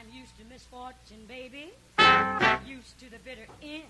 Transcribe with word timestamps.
I'm 0.00 0.08
used 0.16 0.34
to 0.38 0.44
misfortune, 0.48 1.26
baby. 1.28 1.68
Used 2.66 2.98
to 3.00 3.10
the 3.10 3.18
bitter 3.22 3.46
end. 3.62 3.84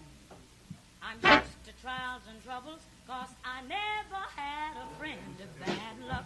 I'm 1.01 1.19
used 1.23 1.65
to 1.67 1.73
trials 1.81 2.23
and 2.29 2.43
troubles, 2.43 2.81
cause 3.07 3.29
I 3.45 3.63
never 3.69 4.19
had 4.35 4.75
a 4.75 4.87
friend 4.99 5.39
of 5.39 5.47
bad 5.61 5.97
luck. 6.09 6.25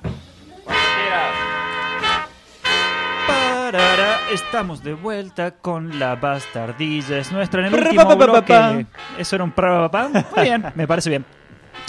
Parara, 3.26 4.20
estamos 4.32 4.82
de 4.82 4.94
vuelta 4.94 5.50
con 5.50 5.98
la 5.98 6.14
bastardilla. 6.14 7.18
Es 7.18 7.30
nuestra 7.30 7.66
en 7.66 7.74
el 7.74 7.74
último 7.74 8.16
bloque. 8.16 8.86
Eso 9.18 9.36
era 9.36 9.44
un 9.44 9.52
papá. 9.52 10.08
Muy 10.08 10.44
bien, 10.44 10.64
me 10.74 10.86
parece 10.86 11.10
bien. 11.10 11.26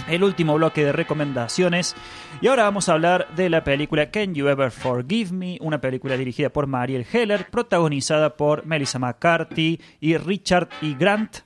El 0.08 0.24
último 0.24 0.54
bloque 0.56 0.86
de 0.86 0.92
recomendaciones. 0.92 1.96
Y 2.42 2.48
ahora 2.48 2.64
vamos 2.64 2.90
a 2.90 2.94
hablar 2.94 3.28
de 3.36 3.50
la 3.50 3.64
película 3.64 4.12
Can 4.12 4.36
You 4.36 4.48
Ever 4.48 4.70
Forgive 4.70 5.32
Me? 5.32 5.58
Una 5.62 5.82
película 5.82 6.16
dirigida 6.16 6.50
por 6.50 6.68
Mariel 6.68 7.06
Heller, 7.12 7.48
protagonizada 7.50 8.38
por 8.38 8.66
Melissa 8.66 9.00
McCarthy 9.00 9.82
y 10.00 10.18
Richard 10.18 10.70
E. 10.82 10.96
Grant. 10.98 11.38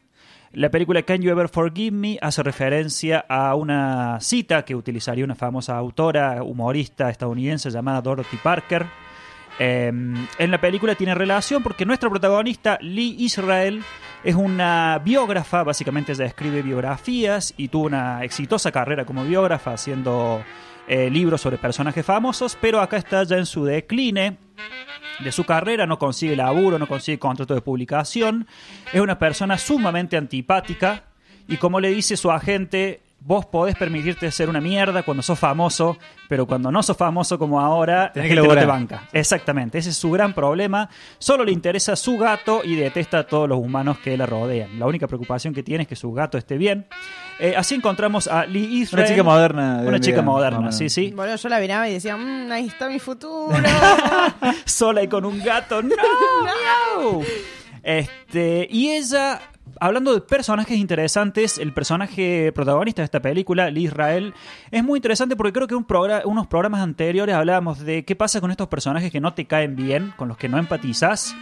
La 0.51 0.71
película 0.71 1.03
Can 1.03 1.21
You 1.21 1.29
Ever 1.29 1.47
Forgive 1.47 1.95
Me 1.95 2.17
hace 2.21 2.41
referencia 2.43 3.23
a 3.29 3.55
una 3.55 4.19
cita 4.19 4.65
que 4.65 4.75
utilizaría 4.75 5.23
una 5.23 5.35
famosa 5.35 5.77
autora, 5.77 6.41
humorista 6.43 7.09
estadounidense 7.09 7.69
llamada 7.69 8.01
Dorothy 8.01 8.37
Parker. 8.37 8.87
Eh, 9.59 9.87
en 9.89 10.51
la 10.51 10.59
película 10.59 10.95
tiene 10.95 11.13
relación 11.13 11.61
porque 11.61 11.85
nuestra 11.85 12.09
protagonista, 12.09 12.79
Lee 12.81 13.15
Israel, 13.19 13.83
es 14.23 14.35
una 14.35 14.99
biógrafa, 15.03 15.63
básicamente 15.63 16.11
ella 16.11 16.25
escribe 16.25 16.61
biografías 16.61 17.53
y 17.57 17.69
tuvo 17.69 17.85
una 17.85 18.23
exitosa 18.23 18.71
carrera 18.71 19.05
como 19.05 19.23
biógrafa 19.23 19.73
haciendo 19.73 20.43
eh, 20.87 21.09
libros 21.09 21.41
sobre 21.41 21.57
personajes 21.57 22.05
famosos, 22.05 22.57
pero 22.59 22.81
acá 22.81 22.97
está 22.97 23.23
ya 23.23 23.37
en 23.37 23.45
su 23.45 23.63
decline 23.63 24.37
de 25.19 25.31
su 25.31 25.45
carrera, 25.45 25.85
no 25.85 25.99
consigue 25.99 26.35
laburo, 26.35 26.79
no 26.79 26.87
consigue 26.87 27.19
contrato 27.19 27.53
de 27.53 27.61
publicación, 27.61 28.47
es 28.91 28.99
una 28.99 29.19
persona 29.19 29.57
sumamente 29.57 30.17
antipática 30.17 31.03
y 31.47 31.57
como 31.57 31.79
le 31.79 31.89
dice 31.89 32.17
su 32.17 32.31
agente, 32.31 33.01
vos 33.21 33.45
podés 33.45 33.75
permitirte 33.75 34.31
ser 34.31 34.49
una 34.49 34.61
mierda 34.61 35.03
cuando 35.03 35.21
sos 35.21 35.37
famoso, 35.37 35.97
pero 36.27 36.45
cuando 36.47 36.71
no 36.71 36.81
sos 36.81 36.95
famoso 36.97 37.37
como 37.37 37.59
ahora, 37.59 38.11
Tenés 38.13 38.35
la 38.35 38.41
que 38.41 38.47
no 38.47 38.55
te 38.55 38.65
banca. 38.65 39.03
Exactamente, 39.13 39.77
ese 39.77 39.89
es 39.89 39.97
su 39.97 40.09
gran 40.11 40.33
problema. 40.33 40.89
Solo 41.17 41.43
le 41.43 41.51
interesa 41.51 41.95
su 41.95 42.17
gato 42.17 42.61
y 42.63 42.75
detesta 42.75 43.19
a 43.19 43.23
todos 43.27 43.47
los 43.49 43.59
humanos 43.59 43.99
que 43.99 44.15
la 44.17 44.25
rodean. 44.25 44.79
La 44.79 44.85
única 44.85 45.07
preocupación 45.07 45.53
que 45.53 45.63
tiene 45.63 45.83
es 45.83 45.87
que 45.87 45.95
su 45.95 46.11
gato 46.11 46.37
esté 46.37 46.57
bien. 46.57 46.87
Eh, 47.39 47.53
así 47.57 47.75
encontramos 47.75 48.27
a 48.27 48.45
Lee 48.45 48.79
Israel. 48.81 49.03
Una 49.05 49.09
chica 49.09 49.23
moderna. 49.23 49.81
Una 49.85 49.99
chica 49.99 50.21
moderna, 50.21 50.59
menos. 50.59 50.77
sí, 50.77 50.89
sí. 50.89 51.11
Bueno, 51.15 51.35
yo 51.35 51.49
la 51.49 51.59
miraba 51.59 51.87
y 51.87 51.93
decía, 51.93 52.17
"Mm, 52.17 52.51
ahí 52.51 52.67
está 52.67 52.89
mi 52.89 52.99
futuro. 52.99 53.55
sola 54.65 55.03
y 55.03 55.07
con 55.07 55.25
un 55.25 55.41
gato. 55.43 55.81
¡No! 55.83 55.95
no. 57.01 57.21
Este, 57.83 58.67
y 58.69 58.89
ella, 58.91 59.39
hablando 59.79 60.13
de 60.13 60.21
personajes 60.21 60.77
interesantes, 60.77 61.57
el 61.57 61.73
personaje 61.73 62.51
protagonista 62.53 63.01
de 63.01 63.05
esta 63.05 63.21
película, 63.21 63.69
Lee 63.69 63.85
Israel, 63.85 64.33
es 64.71 64.83
muy 64.83 64.97
interesante 64.97 65.35
porque 65.35 65.53
creo 65.53 65.67
que 65.67 65.75
un 65.75 65.85
progra- 65.87 66.21
unos 66.25 66.47
programas 66.47 66.81
anteriores 66.81 67.35
hablábamos 67.35 67.79
de 67.79 68.05
qué 68.05 68.15
pasa 68.15 68.41
con 68.41 68.51
estos 68.51 68.67
personajes 68.67 69.11
que 69.11 69.19
no 69.19 69.33
te 69.33 69.45
caen 69.45 69.75
bien, 69.75 70.13
con 70.17 70.27
los 70.27 70.37
que 70.37 70.49
no 70.49 70.57
empatizas, 70.57 71.35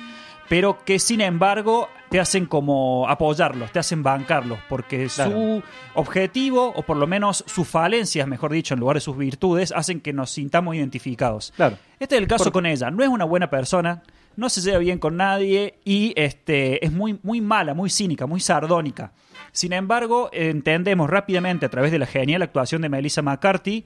pero 0.49 0.77
que 0.85 0.97
sin 0.99 1.19
embargo 1.19 1.89
te 2.09 2.21
hacen 2.21 2.45
como 2.45 3.09
apoyarlos, 3.09 3.69
te 3.73 3.79
hacen 3.79 4.01
bancarlos, 4.01 4.59
porque 4.69 5.07
Claro. 5.13 5.31
su 5.31 5.63
objetivo, 5.93 6.71
o 6.73 6.83
por 6.83 6.95
lo 6.95 7.05
menos 7.05 7.43
sus 7.47 7.67
falencias, 7.67 8.25
mejor 8.29 8.53
dicho, 8.53 8.73
en 8.73 8.79
lugar 8.79 8.95
de 8.95 9.01
sus 9.01 9.17
virtudes, 9.17 9.73
hacen 9.75 9.99
que 9.99 10.13
nos 10.13 10.29
sintamos 10.31 10.73
identificados. 10.75 11.51
Claro. 11.57 11.77
Este 11.99 12.15
es 12.15 12.21
el 12.21 12.27
caso 12.29 12.51
con 12.53 12.65
ella. 12.65 12.89
No 12.91 13.03
es 13.03 13.09
una 13.09 13.25
buena 13.25 13.49
persona, 13.49 14.03
no 14.37 14.49
se 14.49 14.61
lleva 14.61 14.77
bien 14.77 14.99
con 14.99 15.17
nadie 15.17 15.79
y 15.83 16.13
este, 16.15 16.85
es 16.85 16.93
muy, 16.93 17.19
muy 17.23 17.41
mala, 17.41 17.73
muy 17.73 17.89
cínica, 17.89 18.25
muy 18.25 18.39
sardónica. 18.39 19.11
Sin 19.51 19.73
embargo, 19.73 20.29
entendemos 20.31 21.09
rápidamente 21.09 21.65
a 21.65 21.69
través 21.69 21.91
de 21.91 21.99
la 21.99 22.05
genial 22.05 22.41
actuación 22.43 22.81
de 22.81 22.89
Melissa 22.89 23.21
McCarthy 23.21 23.85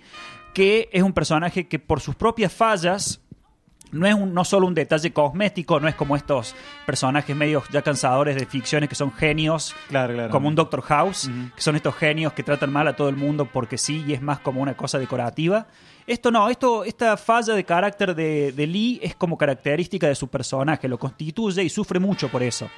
que 0.53 0.89
es 0.91 1.03
un 1.03 1.13
personaje 1.13 1.67
que 1.67 1.79
por 1.79 2.01
sus 2.01 2.15
propias 2.15 2.53
fallas 2.53 3.20
no 3.91 4.07
es 4.07 4.13
un- 4.13 4.33
no 4.33 4.43
solo 4.45 4.67
un 4.67 4.73
detalle 4.73 5.11
cosmético, 5.11 5.79
no 5.79 5.87
es 5.87 5.95
como 5.95 6.15
estos 6.15 6.55
personajes 6.85 7.35
medios 7.35 7.63
ya 7.71 7.81
cansadores 7.81 8.35
de 8.35 8.45
ficciones 8.45 8.87
que 8.89 8.95
son 8.95 9.11
genios, 9.11 9.75
Claro, 9.89 10.13
claro. 10.13 10.29
como 10.31 10.47
un 10.47 10.55
Doctor 10.55 10.81
House, 10.81 11.29
que 11.55 11.61
son 11.61 11.75
estos 11.75 11.95
genios 11.95 12.33
que 12.33 12.43
tratan 12.43 12.71
mal 12.71 12.87
a 12.87 12.95
todo 12.95 13.09
el 13.09 13.15
mundo 13.17 13.45
porque 13.51 13.77
sí 13.77 14.03
y 14.07 14.13
es 14.13 14.21
más 14.21 14.39
como 14.39 14.61
una 14.61 14.75
cosa 14.75 14.97
decorativa. 14.99 15.67
Esto 16.07 16.31
no, 16.31 16.49
esto, 16.49 16.83
esta 16.83 17.15
falla 17.15 17.53
de 17.53 17.63
carácter 17.63 18.15
de, 18.15 18.51
de 18.53 18.67
Lee 18.67 18.99
es 19.03 19.15
como 19.15 19.37
característica 19.37 20.07
de 20.07 20.15
su 20.15 20.27
personaje, 20.29 20.87
lo 20.87 20.97
constituye 20.97 21.63
y 21.63 21.69
sufre 21.69 21.99
mucho 21.99 22.27
por 22.29 22.41
eso. 22.43 22.69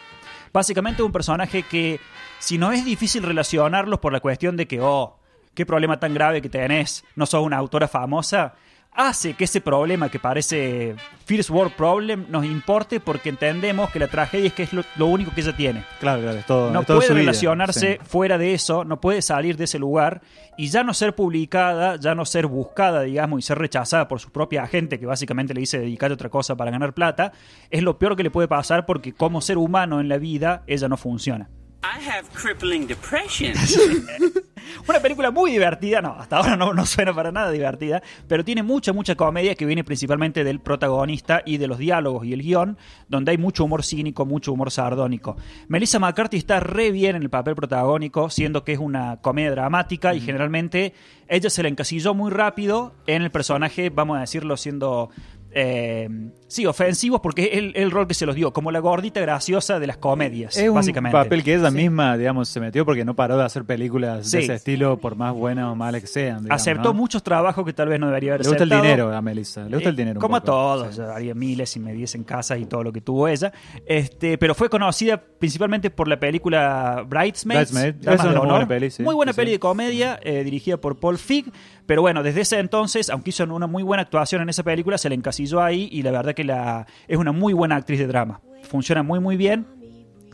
Básicamente 0.51 1.01
es 1.01 1.05
un 1.05 1.11
personaje 1.11 1.63
que, 1.63 1.99
si 2.39 2.57
no 2.57 2.71
es 2.71 2.85
difícil 2.85 3.23
relacionarlos 3.23 3.99
por 3.99 4.13
la 4.13 4.19
cuestión 4.19 4.55
de 4.57 4.67
que, 4.67 4.79
oh, 4.81 5.17
qué 5.55 5.65
problema 5.65 5.99
tan 5.99 6.13
grave 6.13 6.41
que 6.41 6.49
tenés, 6.49 7.03
no 7.15 7.25
sos 7.25 7.43
una 7.43 7.57
autora 7.57 7.87
famosa, 7.87 8.53
hace 8.95 9.33
que 9.33 9.45
ese 9.45 9.61
problema 9.61 10.09
que 10.09 10.19
parece 10.19 10.95
First 11.25 11.49
World 11.49 11.73
Problem 11.73 12.25
nos 12.29 12.45
importe 12.45 12.99
porque 12.99 13.29
entendemos 13.29 13.89
que 13.89 13.99
la 13.99 14.07
tragedia 14.07 14.47
es 14.47 14.53
que 14.53 14.63
es 14.63 14.73
lo, 14.73 14.83
lo 14.97 15.07
único 15.07 15.33
que 15.33 15.41
ella 15.41 15.55
tiene. 15.55 15.83
Claro, 15.99 16.21
claro, 16.21 16.37
es 16.37 16.45
todo. 16.45 16.71
No 16.71 16.81
es 16.81 16.85
puede 16.85 17.01
su 17.01 17.13
vida, 17.13 17.21
relacionarse 17.21 17.99
sí. 17.99 18.07
fuera 18.07 18.37
de 18.37 18.53
eso, 18.53 18.85
no 18.85 18.99
puede 19.01 19.21
salir 19.21 19.57
de 19.57 19.65
ese 19.65 19.79
lugar 19.79 20.21
y 20.57 20.67
ya 20.67 20.83
no 20.83 20.93
ser 20.93 21.15
publicada, 21.15 21.95
ya 21.95 22.15
no 22.15 22.25
ser 22.25 22.47
buscada, 22.47 23.01
digamos, 23.01 23.39
y 23.39 23.41
ser 23.41 23.57
rechazada 23.57 24.07
por 24.07 24.19
su 24.19 24.31
propia 24.31 24.63
agente, 24.63 24.99
que 24.99 25.05
básicamente 25.05 25.53
le 25.53 25.61
dice 25.61 25.79
dedicate 25.79 26.13
a 26.13 26.15
otra 26.15 26.29
cosa 26.29 26.55
para 26.55 26.71
ganar 26.71 26.93
plata, 26.93 27.31
es 27.69 27.81
lo 27.81 27.97
peor 27.97 28.15
que 28.15 28.23
le 28.23 28.31
puede 28.31 28.47
pasar 28.47 28.85
porque 28.85 29.13
como 29.13 29.41
ser 29.41 29.57
humano 29.57 29.99
en 29.99 30.09
la 30.09 30.17
vida, 30.17 30.63
ella 30.67 30.87
no 30.87 30.97
funciona. 30.97 31.49
I 31.83 31.99
have 31.99 32.29
crippling 32.33 32.87
depression. 32.87 33.53
Una 34.87 34.99
película 34.99 35.31
muy 35.31 35.51
divertida, 35.51 36.01
no, 36.01 36.15
hasta 36.19 36.37
ahora 36.37 36.55
no, 36.55 36.73
no 36.73 36.85
suena 36.85 37.13
para 37.13 37.31
nada 37.31 37.51
divertida, 37.51 38.01
pero 38.27 38.43
tiene 38.43 38.63
mucha, 38.63 38.93
mucha 38.93 39.15
comedia 39.15 39.55
que 39.55 39.65
viene 39.65 39.83
principalmente 39.83 40.43
del 40.43 40.59
protagonista 40.59 41.41
y 41.45 41.57
de 41.57 41.67
los 41.67 41.77
diálogos 41.77 42.25
y 42.25 42.33
el 42.33 42.41
guion, 42.41 42.77
donde 43.07 43.31
hay 43.31 43.37
mucho 43.37 43.65
humor 43.65 43.83
cínico, 43.83 44.25
mucho 44.25 44.53
humor 44.53 44.71
sardónico. 44.71 45.37
Melissa 45.67 45.99
McCarthy 45.99 46.37
está 46.37 46.59
re 46.59 46.91
bien 46.91 47.15
en 47.15 47.23
el 47.23 47.29
papel 47.29 47.55
protagónico, 47.55 48.29
siendo 48.29 48.63
que 48.63 48.73
es 48.73 48.79
una 48.79 49.17
comedia 49.21 49.51
dramática 49.51 50.13
y 50.13 50.21
generalmente 50.21 50.93
ella 51.27 51.49
se 51.49 51.63
la 51.63 51.69
encasilló 51.69 52.13
muy 52.13 52.31
rápido 52.31 52.93
en 53.07 53.21
el 53.21 53.31
personaje, 53.31 53.89
vamos 53.89 54.17
a 54.17 54.21
decirlo, 54.21 54.57
siendo... 54.57 55.09
eh, 55.55 56.09
sí, 56.47 56.65
ofensivos 56.65 57.21
porque 57.21 57.43
es 57.51 57.57
el, 57.59 57.73
el 57.75 57.91
rol 57.91 58.07
que 58.07 58.13
se 58.13 58.25
los 58.25 58.35
dio, 58.35 58.51
como 58.53 58.71
la 58.71 58.79
gordita 58.79 59.19
graciosa 59.21 59.79
de 59.79 59.87
las 59.87 59.97
comedias, 59.97 60.57
Es 60.57 60.67
un 60.69 60.75
básicamente. 60.75 61.17
papel 61.17 61.43
que 61.43 61.55
ella 61.55 61.71
misma, 61.71 62.17
digamos, 62.17 62.49
se 62.49 62.59
metió 62.59 62.85
porque 62.85 63.05
no 63.05 63.15
paró 63.15 63.37
de 63.37 63.43
hacer 63.45 63.63
películas 63.65 64.27
Sí. 64.27 64.37
de 64.37 64.43
ese 64.43 64.53
estilo, 64.55 64.97
por 64.97 65.15
más 65.15 65.33
buenas 65.33 65.65
o 65.65 65.75
malas 65.75 66.01
que 66.01 66.07
sean. 66.07 66.43
digamos, 66.43 66.61
Aceptó 66.61 66.89
¿no? 66.89 66.93
muchos 66.95 67.23
trabajos 67.23 67.65
que 67.65 67.73
tal 67.73 67.87
vez 67.89 67.99
no 67.99 68.07
debería 68.07 68.33
haber 68.33 68.41
Le 68.45 68.49
gusta 68.49 68.63
el 68.63 68.69
dinero 68.69 69.15
a 69.15 69.21
Melissa, 69.21 69.63
le 69.63 69.75
gusta 69.77 69.89
el 69.89 69.95
Eh, 69.95 69.97
dinero. 69.97 70.19
un 70.19 70.21
Como 70.21 70.35
a 70.35 70.41
todos, 70.41 70.95
Sí. 70.95 71.01
haría 71.01 71.33
miles 71.33 71.75
y 71.75 71.79
me 71.79 71.93
en 71.93 72.23
casas 72.23 72.59
y 72.59 72.65
todo 72.65 72.83
lo 72.83 72.91
que 72.91 73.01
tuvo 73.01 73.27
ella. 73.27 73.53
Este, 73.85 74.37
pero 74.37 74.53
fue 74.55 74.69
conocida 74.69 75.17
principalmente 75.39 75.89
por 75.89 76.07
la 76.07 76.19
película 76.19 77.05
Bridesmaids. 77.07 77.71
Bridesmaid. 77.71 78.07
Es 78.19 78.23
una 78.25 78.39
buena 78.39 78.67
peli, 78.67 78.91
sí. 78.91 79.03
Muy 79.03 79.15
buena 79.15 79.31
Sí, 79.31 79.37
peli 79.37 79.47
sí. 79.49 79.53
de 79.53 79.59
comedia, 79.59 80.19
eh, 80.23 80.43
dirigida 80.43 80.77
por 80.77 80.99
Paul 80.99 81.17
Fig. 81.17 81.45
Pero 81.85 82.01
bueno, 82.01 82.23
desde 82.23 82.41
ese 82.41 82.59
entonces, 82.59 83.09
aunque 83.09 83.31
hizo 83.31 83.43
una 83.43 83.67
muy 83.67 83.83
buena 83.83 84.03
actuación 84.03 84.41
en 84.41 84.49
esa 84.49 84.63
película, 84.63 84.97
se 84.97 85.09
le 85.09 85.15
encasilló 85.15 85.42
ahí 85.51 85.89
y 85.91 86.01
la 86.01 86.11
verdad 86.11 86.33
que 86.33 86.43
la, 86.43 86.87
es 87.07 87.17
una 87.17 87.31
muy 87.31 87.53
buena 87.53 87.75
actriz 87.75 87.99
de 87.99 88.07
drama. 88.07 88.41
Funciona 88.63 89.03
muy, 89.03 89.19
muy 89.19 89.37
bien. 89.37 89.65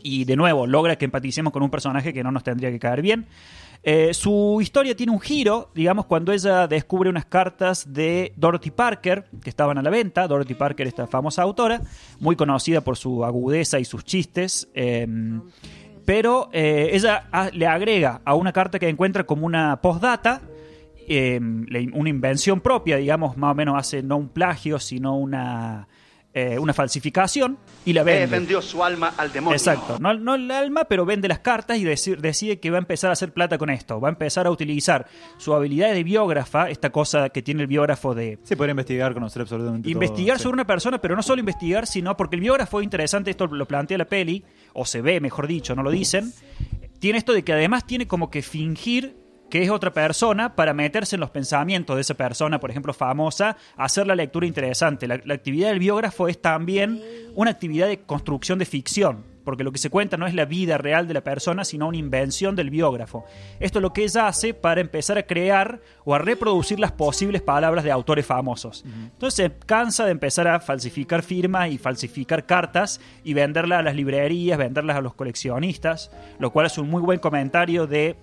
Y 0.02 0.24
de 0.24 0.36
nuevo, 0.36 0.66
logra 0.66 0.96
que 0.96 1.04
empaticemos 1.04 1.52
con 1.52 1.62
un 1.62 1.70
personaje 1.70 2.12
que 2.14 2.22
no 2.22 2.32
nos 2.32 2.42
tendría 2.42 2.70
que 2.70 2.78
caer 2.78 3.02
bien. 3.02 3.26
Eh, 3.82 4.12
su 4.14 4.58
historia 4.60 4.94
tiene 4.94 5.12
un 5.12 5.20
giro, 5.20 5.70
digamos, 5.74 6.06
cuando 6.06 6.32
ella 6.32 6.66
descubre 6.66 7.10
unas 7.10 7.26
cartas 7.26 7.92
de 7.92 8.32
Dorothy 8.36 8.70
Parker 8.70 9.24
que 9.42 9.50
estaban 9.50 9.78
a 9.78 9.82
la 9.82 9.90
venta. 9.90 10.26
Dorothy 10.26 10.54
Parker, 10.54 10.86
esta 10.86 11.06
famosa 11.06 11.42
autora, 11.42 11.82
muy 12.18 12.36
conocida 12.36 12.80
por 12.82 12.96
su 12.96 13.24
agudeza 13.24 13.78
y 13.78 13.84
sus 13.84 14.04
chistes. 14.04 14.68
eh, 14.74 15.06
pero 16.10 16.48
eh, 16.52 16.90
ella 16.92 17.28
le 17.52 17.68
agrega 17.68 18.20
a 18.24 18.34
una 18.34 18.52
carta 18.52 18.80
que 18.80 18.88
encuentra 18.88 19.22
como 19.24 19.46
una 19.46 19.80
postdata, 19.80 20.40
eh, 21.12 21.40
le- 21.66 21.90
una 21.92 22.08
invención 22.08 22.60
propia, 22.60 22.96
digamos, 22.96 23.36
más 23.36 23.50
o 23.50 23.54
menos 23.56 23.74
hace 23.76 24.00
no 24.02 24.16
un 24.16 24.28
plagio, 24.28 24.78
sino 24.78 25.16
una, 25.16 25.88
eh, 26.32 26.56
una 26.60 26.72
falsificación, 26.72 27.58
y 27.84 27.92
la 27.94 28.04
vende. 28.04 28.26
vendió 28.26 28.62
su 28.62 28.84
alma 28.84 29.12
al 29.16 29.32
demonio. 29.32 29.56
Exacto, 29.56 29.96
no, 29.98 30.14
no 30.14 30.36
el 30.36 30.48
alma, 30.52 30.84
pero 30.84 31.04
vende 31.04 31.26
las 31.26 31.40
cartas 31.40 31.78
y 31.78 31.84
deci- 31.84 32.16
decide 32.16 32.60
que 32.60 32.70
va 32.70 32.76
a 32.76 32.78
empezar 32.78 33.10
a 33.10 33.14
hacer 33.14 33.32
plata 33.32 33.58
con 33.58 33.70
esto. 33.70 34.00
Va 34.00 34.06
a 34.08 34.12
empezar 34.12 34.46
a 34.46 34.50
utilizar 34.52 35.08
su 35.38 35.52
habilidad 35.52 35.92
de 35.92 36.04
biógrafa, 36.04 36.70
esta 36.70 36.90
cosa 36.90 37.30
que 37.30 37.42
tiene 37.42 37.62
el 37.62 37.66
biógrafo 37.66 38.14
de 38.14 38.38
Sí, 38.44 38.54
poder 38.54 38.70
investigar, 38.70 39.12
conocer 39.12 39.42
absolutamente 39.42 39.86
todo, 39.88 39.92
investigar 39.92 40.36
sí. 40.36 40.44
sobre 40.44 40.54
una 40.54 40.66
persona, 40.68 41.00
pero 41.00 41.16
no 41.16 41.22
solo 41.24 41.40
investigar, 41.40 41.88
sino 41.88 42.16
porque 42.16 42.36
el 42.36 42.42
biógrafo 42.42 42.78
es 42.78 42.84
interesante, 42.84 43.30
esto 43.32 43.48
lo 43.48 43.66
plantea 43.66 43.98
la 43.98 44.04
peli, 44.04 44.44
o 44.74 44.84
se 44.86 45.02
ve, 45.02 45.20
mejor 45.20 45.48
dicho, 45.48 45.74
no 45.74 45.82
lo 45.82 45.90
dicen. 45.90 46.32
Tiene 47.00 47.18
esto 47.18 47.32
de 47.32 47.42
que 47.42 47.52
además 47.54 47.84
tiene 47.86 48.06
como 48.06 48.30
que 48.30 48.42
fingir 48.42 49.16
que 49.50 49.62
es 49.62 49.70
otra 49.70 49.92
persona, 49.92 50.54
para 50.54 50.72
meterse 50.72 51.16
en 51.16 51.20
los 51.20 51.30
pensamientos 51.30 51.96
de 51.96 52.02
esa 52.02 52.14
persona, 52.14 52.60
por 52.60 52.70
ejemplo, 52.70 52.94
famosa, 52.94 53.56
hacer 53.76 54.06
la 54.06 54.14
lectura 54.14 54.46
interesante. 54.46 55.08
La, 55.08 55.20
la 55.24 55.34
actividad 55.34 55.68
del 55.68 55.80
biógrafo 55.80 56.28
es 56.28 56.40
también 56.40 57.02
una 57.34 57.50
actividad 57.50 57.88
de 57.88 58.00
construcción 58.00 58.58
de 58.58 58.64
ficción, 58.64 59.24
porque 59.44 59.64
lo 59.64 59.72
que 59.72 59.78
se 59.78 59.90
cuenta 59.90 60.16
no 60.16 60.26
es 60.26 60.34
la 60.34 60.44
vida 60.44 60.78
real 60.78 61.08
de 61.08 61.14
la 61.14 61.22
persona, 61.22 61.64
sino 61.64 61.88
una 61.88 61.96
invención 61.96 62.54
del 62.54 62.70
biógrafo. 62.70 63.24
Esto 63.58 63.78
es 63.78 63.82
lo 63.82 63.92
que 63.92 64.04
ella 64.04 64.28
hace 64.28 64.54
para 64.54 64.80
empezar 64.80 65.18
a 65.18 65.24
crear 65.24 65.80
o 66.04 66.14
a 66.14 66.18
reproducir 66.18 66.78
las 66.78 66.92
posibles 66.92 67.42
palabras 67.42 67.82
de 67.82 67.90
autores 67.90 68.26
famosos. 68.26 68.84
Entonces 68.84 69.34
se 69.34 69.66
cansa 69.66 70.04
de 70.04 70.12
empezar 70.12 70.46
a 70.46 70.60
falsificar 70.60 71.22
firmas 71.22 71.70
y 71.70 71.78
falsificar 71.78 72.46
cartas 72.46 73.00
y 73.24 73.34
venderlas 73.34 73.80
a 73.80 73.82
las 73.82 73.96
librerías, 73.96 74.58
venderlas 74.58 74.96
a 74.96 75.00
los 75.00 75.14
coleccionistas, 75.14 76.10
lo 76.38 76.52
cual 76.52 76.66
es 76.66 76.78
un 76.78 76.88
muy 76.88 77.02
buen 77.02 77.18
comentario 77.18 77.86
de 77.86 78.16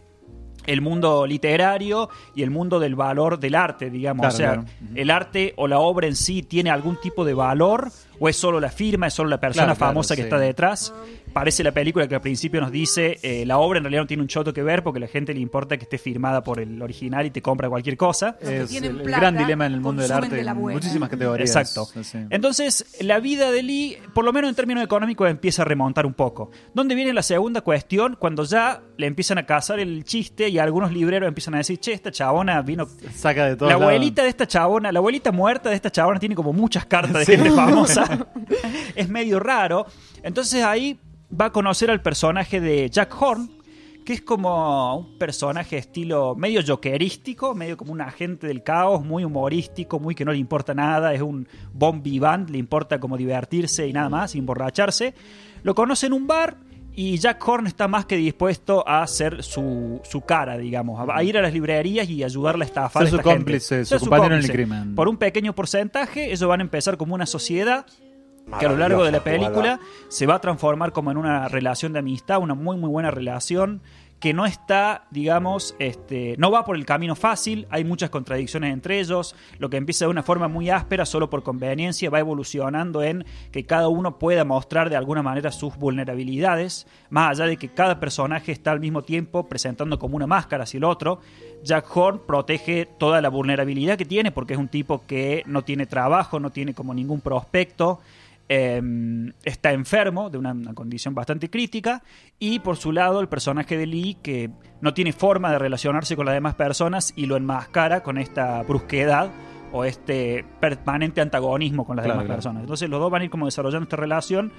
el 0.68 0.82
mundo 0.82 1.26
literario 1.26 2.10
y 2.36 2.44
el 2.44 2.52
mundo 2.52 2.80
del 2.80 2.96
valor 2.96 3.40
del 3.40 3.56
arte, 3.56 3.90
digamos. 3.90 4.22
Claro, 4.22 4.34
o 4.34 4.38
sea, 4.38 4.54
claro. 4.54 4.68
el 4.94 5.10
arte 5.10 5.54
o 5.58 5.68
la 5.68 5.80
obra 5.80 6.08
en 6.08 6.16
sí 6.16 6.44
tiene 6.44 6.70
algún 6.70 6.98
tipo 7.02 7.26
de 7.26 7.34
valor 7.34 7.90
o 8.20 8.30
es 8.30 8.36
solo 8.36 8.60
la 8.60 8.70
firma, 8.70 9.08
es 9.08 9.14
solo 9.14 9.30
la 9.30 9.40
persona 9.40 9.76
claro, 9.76 9.80
famosa 9.80 10.16
que 10.16 10.22
sí. 10.22 10.26
está 10.26 10.38
detrás. 10.38 10.94
Parece 11.38 11.64
la 11.64 11.72
película 11.72 12.08
que 12.08 12.16
al 12.16 12.22
principio 12.22 12.60
nos 12.60 12.72
dice 12.72 13.20
eh, 13.22 13.46
la 13.46 13.60
obra 13.60 13.78
en 13.78 13.84
realidad 13.84 14.02
no 14.02 14.08
tiene 14.08 14.24
un 14.24 14.28
choto 14.28 14.52
que 14.52 14.64
ver 14.64 14.82
porque 14.82 14.98
a 14.98 15.02
la 15.02 15.08
gente 15.08 15.36
le 15.36 15.40
importa 15.40 15.78
que 15.78 15.84
esté 15.84 16.00
firmada 16.00 16.42
por 16.42 16.60
el 16.60 16.82
original 16.82 17.28
y 17.28 17.30
te 17.30 17.44
compra 17.44 17.70
cualquier 17.70 17.96
cosa. 17.96 18.40
Es 18.42 18.74
el, 18.74 18.96
plata, 19.04 19.20
gran 19.20 19.38
dilema 19.38 19.68
en 19.68 19.74
el 19.74 19.80
mundo 19.80 20.02
del 20.02 20.14
arte 20.14 20.36
de 20.36 20.42
en 20.42 20.58
muchísimas 20.58 21.10
categorías. 21.10 21.56
Exacto. 21.56 21.88
Entonces, 22.32 22.98
la 23.02 23.20
vida 23.20 23.52
de 23.52 23.62
Lee, 23.62 23.98
por 24.16 24.26
lo 24.26 24.34
menos 24.34 24.50
en 24.50 24.56
términos 24.56 24.84
económicos, 24.84 25.30
empieza 25.30 25.62
a 25.62 25.66
remontar 25.66 26.08
un 26.08 26.16
poco. 26.16 26.50
¿Dónde 26.74 26.96
viene 26.96 27.14
la 27.14 27.22
segunda 27.22 27.62
cuestión? 27.62 28.16
Cuando 28.18 28.44
ya 28.44 28.82
le 28.98 29.06
empiezan 29.06 29.38
a 29.38 29.46
cazar 29.46 29.80
el 29.80 30.06
chiste 30.06 30.50
y 30.50 30.58
algunos 30.58 30.92
libreros 30.92 31.28
empiezan 31.28 31.54
a 31.54 31.58
decir, 31.60 31.78
che, 31.78 31.94
esta 31.94 32.10
chabona 32.12 32.60
vino... 32.64 32.88
Saca 33.14 33.46
de 33.46 33.56
todo. 33.56 33.70
La 33.70 33.76
abuelita 33.76 34.24
de 34.24 34.30
esta 34.30 34.48
chabona, 34.48 34.92
la 34.92 34.98
abuelita 34.98 35.32
muerta 35.32 35.70
de 35.70 35.76
esta 35.76 35.92
chabona 35.92 36.20
tiene 36.20 36.34
como 36.34 36.52
muchas 36.52 36.88
cartas 36.88 37.14
de 37.14 37.26
Sí. 37.26 37.32
gente 37.34 37.52
famosa. 37.56 38.28
es 38.96 39.08
medio 39.08 39.40
raro. 39.40 39.86
Entonces 40.24 40.64
ahí 40.64 41.00
va 41.30 41.46
a 41.46 41.52
conocer 41.52 41.92
al 41.92 42.02
personaje 42.02 42.60
de 42.62 42.90
Jack 42.90 43.16
Horn, 43.22 43.52
que 44.06 44.14
es 44.14 44.22
como 44.22 44.98
un 45.00 45.18
personaje 45.18 45.78
estilo 45.78 46.34
medio 46.36 46.62
jokerístico, 46.66 47.54
medio 47.54 47.76
como 47.76 47.92
un 47.92 48.00
agente 48.00 48.48
del 48.48 48.64
caos, 48.64 49.04
muy 49.04 49.26
humorístico, 49.26 50.00
muy 50.00 50.16
que 50.16 50.24
no 50.24 50.32
le 50.32 50.38
importa 50.38 50.74
nada, 50.74 51.14
es 51.14 51.22
un 51.22 51.46
bon 51.74 52.02
vivant, 52.02 52.50
le 52.50 52.58
importa 52.58 53.00
como 53.00 53.18
divertirse 53.18 53.86
y 53.86 53.92
nada 53.92 54.08
más, 54.10 54.34
y 54.36 54.40
emborracharse. 54.40 55.14
Lo 55.64 55.76
conoce 55.76 56.08
en 56.08 56.14
un 56.14 56.26
bar 56.26 56.56
y 56.96 57.18
Jack 57.18 57.46
Horn 57.46 57.68
está 57.68 57.90
más 57.90 58.06
que 58.06 58.16
dispuesto 58.16 58.88
a 58.88 59.04
hacer 59.04 59.44
su, 59.44 60.00
su 60.04 60.22
cara, 60.22 60.58
digamos, 60.58 61.00
a, 61.00 61.16
a 61.16 61.22
ir 61.24 61.38
a 61.38 61.42
las 61.42 61.54
librerías 61.54 62.10
y 62.10 62.24
ayudarle 62.24 62.64
a 62.64 62.68
estafar 62.68 63.04
Ser 63.04 63.08
a 63.08 63.10
su 63.12 63.18
esta 63.18 63.30
gente. 63.30 63.40
cómplice, 63.44 63.86
su 63.86 64.00
compañero 64.00 64.36
en 64.36 64.42
el 64.44 64.52
crimen. 64.52 64.96
Por 64.96 65.10
un 65.10 65.18
pequeño 65.18 65.54
porcentaje, 65.54 66.32
ellos 66.32 66.48
van 66.48 66.62
a 66.62 66.64
empezar 66.64 66.96
como 66.96 67.14
una 67.14 67.26
sociedad 67.26 67.86
que 68.60 68.66
a 68.66 68.70
lo 68.70 68.78
largo 68.78 69.04
de 69.04 69.12
la 69.12 69.24
película 69.24 69.80
se 70.08 70.26
va 70.26 70.36
a 70.36 70.42
transformar 70.42 70.92
como 70.92 71.12
en 71.12 71.18
una 71.18 71.48
relación 71.48 71.94
de 71.94 72.00
amistad, 72.00 72.40
una 72.40 72.54
muy 72.54 72.78
muy 72.78 72.90
buena 72.90 73.12
relación 73.12 73.82
que 74.20 74.34
no 74.34 74.46
está, 74.46 75.06
digamos, 75.12 75.76
este, 75.78 76.36
no 76.40 76.50
va 76.50 76.66
por 76.66 76.76
el 76.76 76.86
camino 76.86 77.16
fácil, 77.16 77.68
hay 77.70 77.84
muchas 77.84 78.10
contradicciones 78.10 78.74
entre 78.74 79.00
ellos, 79.00 79.36
lo 79.60 79.70
que 79.70 79.78
empieza 79.78 80.06
de 80.06 80.12
una 80.12 80.24
forma 80.24 80.48
muy 80.48 80.72
áspera 80.72 81.06
solo 81.06 81.30
por 81.30 81.44
conveniencia 81.44 82.10
va 82.10 82.20
evolucionando 82.20 83.04
en 83.04 83.26
que 83.52 83.66
cada 83.66 83.90
uno 83.90 84.18
pueda 84.18 84.44
mostrar 84.44 84.90
de 84.90 84.96
alguna 84.96 85.22
manera 85.22 85.52
sus 85.52 85.78
vulnerabilidades, 85.78 86.88
más 87.10 87.32
allá 87.32 87.46
de 87.46 87.58
que 87.58 87.70
cada 87.70 88.00
personaje 88.00 88.52
está 88.52 88.72
al 88.72 88.80
mismo 88.80 89.04
tiempo 89.04 89.48
presentando 89.48 90.00
como 90.00 90.16
una 90.16 90.28
máscara 90.28 90.64
hacia 90.64 90.80
el 90.80 90.84
otro. 90.84 91.20
Jack 91.64 91.96
Horn 91.96 92.22
protege 92.26 92.86
toda 92.86 93.22
la 93.22 93.30
vulnerabilidad 93.30 93.98
que 93.98 94.06
tiene 94.06 94.32
porque 94.32 94.54
es 94.54 94.60
un 94.60 94.68
tipo 94.68 95.04
que 95.06 95.44
no 95.46 95.64
tiene 95.64 95.86
trabajo, 95.86 96.40
no 96.40 96.52
tiene 96.52 96.74
como 96.74 96.94
ningún 96.94 97.22
prospecto, 97.22 98.00
eh, 98.50 98.82
está 99.44 99.72
enfermo 99.74 100.30
de 100.30 100.38
una, 100.38 100.52
una 100.54 100.74
condición 100.74 101.14
bastante 101.14 101.50
crítica 101.50 102.04
y 102.40 102.60
por 102.60 102.78
su 102.78 102.92
lado 102.92 103.20
el 103.20 103.28
personaje 103.28 103.78
de 103.78 103.86
Lee 103.88 104.18
que 104.22 104.50
no 104.82 104.94
tiene 104.94 105.12
forma 105.14 105.52
de 105.52 105.60
relacionarse 105.60 106.16
con 106.16 106.26
las 106.26 106.36
demás 106.36 106.56
personas 106.56 107.14
y 107.16 107.26
lo 107.26 107.36
enmascara 107.36 108.04
con 108.04 108.18
esta 108.18 108.62
brusquedad 108.64 109.30
o 109.74 109.84
este 109.84 110.46
permanente 110.62 111.20
antagonismo 111.20 111.86
con 111.86 111.98
las 111.98 112.06
Claro, 112.06 112.20
demás 112.20 112.26
claro. 112.28 112.38
personas. 112.38 112.62
Entonces 112.64 112.90
los 112.90 113.00
dos 113.00 113.12
van 113.12 113.22
a 113.22 113.26
ir 113.26 113.32
como 113.32 113.46
desarrollando 113.46 113.84
esta 113.84 113.98
relación 113.98 114.52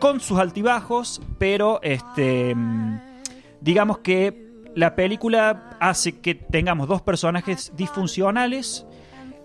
con 0.00 0.20
sus 0.20 0.38
altibajos, 0.38 1.22
pero 1.38 1.80
este 1.82 2.54
mm, 2.54 3.00
digamos 3.60 3.98
que 3.98 4.46
la 4.74 4.94
película 4.94 5.76
hace 5.80 6.20
que 6.20 6.34
tengamos 6.34 6.88
dos 6.88 7.02
personajes 7.02 7.72
disfuncionales 7.76 8.86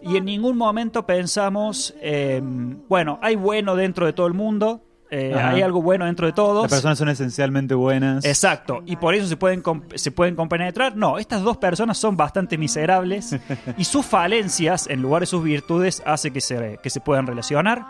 y 0.04 0.18
en 0.18 0.26
ningún 0.26 0.58
momento 0.58 1.06
pensamos, 1.06 1.94
eh, 2.02 2.42
bueno, 2.90 3.20
hay 3.22 3.36
bueno 3.36 3.76
dentro 3.76 4.06
de 4.06 4.14
todo 4.14 4.28
el 4.28 4.34
mundo, 4.34 4.82
eh, 5.10 5.36
hay 5.36 5.62
algo 5.62 5.82
bueno 5.82 6.06
dentro 6.06 6.26
de 6.26 6.34
todos. 6.34 6.64
Las 6.64 6.72
personas 6.72 6.98
son 6.98 7.10
esencialmente 7.10 7.76
buenas. 7.76 8.26
Exacto, 8.26 8.82
y 8.86 8.96
por 8.96 9.14
eso 9.14 9.28
se 9.28 9.38
pueden, 9.38 9.62
se 9.94 10.12
pueden 10.12 10.36
compenetrar. 10.36 10.96
No, 10.96 11.20
estas 11.20 11.44
dos 11.44 11.58
personas 11.58 11.98
son 11.98 12.18
bastante 12.18 12.58
miserables 12.58 13.36
y 13.78 13.84
sus 13.84 14.06
falencias, 14.06 14.88
en 14.88 15.02
lugar 15.02 15.22
de 15.22 15.28
sus 15.28 15.44
virtudes, 15.44 16.02
hace 16.06 16.32
que 16.32 16.42
se, 16.42 16.80
que 16.82 16.90
se 16.90 17.00
puedan 17.00 17.28
relacionar. 17.28 17.86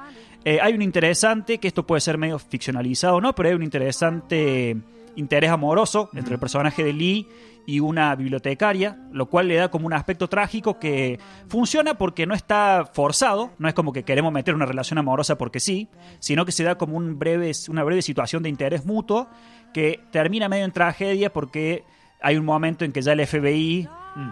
Eh, 0.45 0.59
hay 0.61 0.73
un 0.73 0.81
interesante, 0.81 1.57
que 1.59 1.69
esto 1.69 1.87
puede 1.87 2.01
ser 2.01 2.17
medio 2.17 2.37
ficcionalizado 2.37 3.15
o 3.15 3.21
no, 3.21 3.33
pero 3.33 3.49
hay 3.49 3.55
un 3.55 3.63
interesante 3.63 4.77
interés 5.15 5.51
amoroso 5.51 6.09
entre 6.13 6.33
el 6.33 6.39
personaje 6.39 6.83
de 6.83 6.93
Lee 6.93 7.27
y 7.65 7.79
una 7.79 8.15
bibliotecaria, 8.15 8.97
lo 9.11 9.27
cual 9.27 9.47
le 9.47 9.55
da 9.55 9.71
como 9.71 9.85
un 9.85 9.93
aspecto 9.93 10.27
trágico 10.27 10.79
que 10.79 11.19
funciona 11.47 11.93
porque 11.93 12.25
no 12.25 12.33
está 12.33 12.89
forzado, 12.93 13.51
no 13.57 13.67
es 13.67 13.73
como 13.73 13.93
que 13.93 14.03
queremos 14.03 14.33
meter 14.33 14.53
una 14.53 14.65
relación 14.65 14.97
amorosa 14.97 15.37
porque 15.37 15.59
sí, 15.59 15.89
sino 16.19 16.45
que 16.45 16.51
se 16.51 16.63
da 16.63 16.75
como 16.75 16.97
un 16.97 17.17
breve, 17.17 17.51
una 17.69 17.83
breve 17.83 18.01
situación 18.01 18.43
de 18.43 18.49
interés 18.49 18.85
mutuo 18.85 19.29
que 19.73 20.01
termina 20.11 20.49
medio 20.49 20.65
en 20.65 20.71
tragedia 20.71 21.31
porque 21.31 21.83
hay 22.21 22.37
un 22.37 22.45
momento 22.45 22.85
en 22.85 22.91
que 22.91 23.01
ya 23.01 23.13
el 23.13 23.25
FBI, 23.25 23.87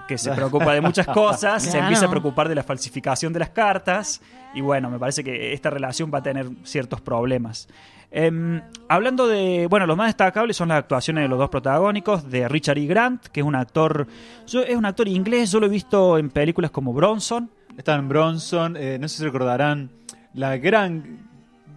que 0.08 0.18
se 0.18 0.32
preocupa 0.32 0.74
de 0.74 0.82
muchas 0.82 1.08
cosas, 1.08 1.64
se 1.64 1.78
empieza 1.78 2.06
a 2.06 2.10
preocupar 2.10 2.48
de 2.48 2.56
la 2.56 2.64
falsificación 2.64 3.34
de 3.34 3.40
las 3.40 3.50
cartas 3.50 4.22
y 4.54 4.62
bueno, 4.62 4.90
me 4.90 5.00
parece 5.00 5.24
que 5.24 5.54
esta 5.54 5.70
relación 5.70 6.12
va 6.14 6.20
a 6.20 6.24
tener 6.24 6.50
ciertos 6.64 7.02
problemas. 7.02 7.68
Em, 8.12 8.62
hablando 8.90 9.26
de, 9.28 9.68
bueno, 9.70 9.86
los 9.88 9.96
más 9.96 10.08
destacables 10.08 10.58
son 10.58 10.68
las 10.70 10.80
actuaciones 10.80 11.24
de 11.24 11.28
los 11.30 11.40
dos 11.40 11.50
protagónicos, 11.50 12.30
de 12.30 12.48
Richard 12.50 12.78
E. 12.78 12.86
Grant, 12.86 13.28
que 13.28 13.40
es 13.40 13.46
un 13.46 13.56
actor, 13.56 14.06
es 14.46 14.76
un 14.76 14.86
actor 14.86 15.08
inglés, 15.08 15.52
yo 15.52 15.60
lo 15.62 15.68
he 15.68 15.70
visto 15.70 16.18
en 16.18 16.30
películas 16.30 16.72
como 16.72 16.94
Bronson, 16.94 17.50
Está 17.78 17.96
en 17.96 18.10
Bronson. 18.10 18.76
eh, 18.78 18.98
no 19.00 19.08
sé 19.08 19.20
si 19.20 19.24
recordarán 19.24 19.90
la 20.34 20.58
gran, 20.58 21.30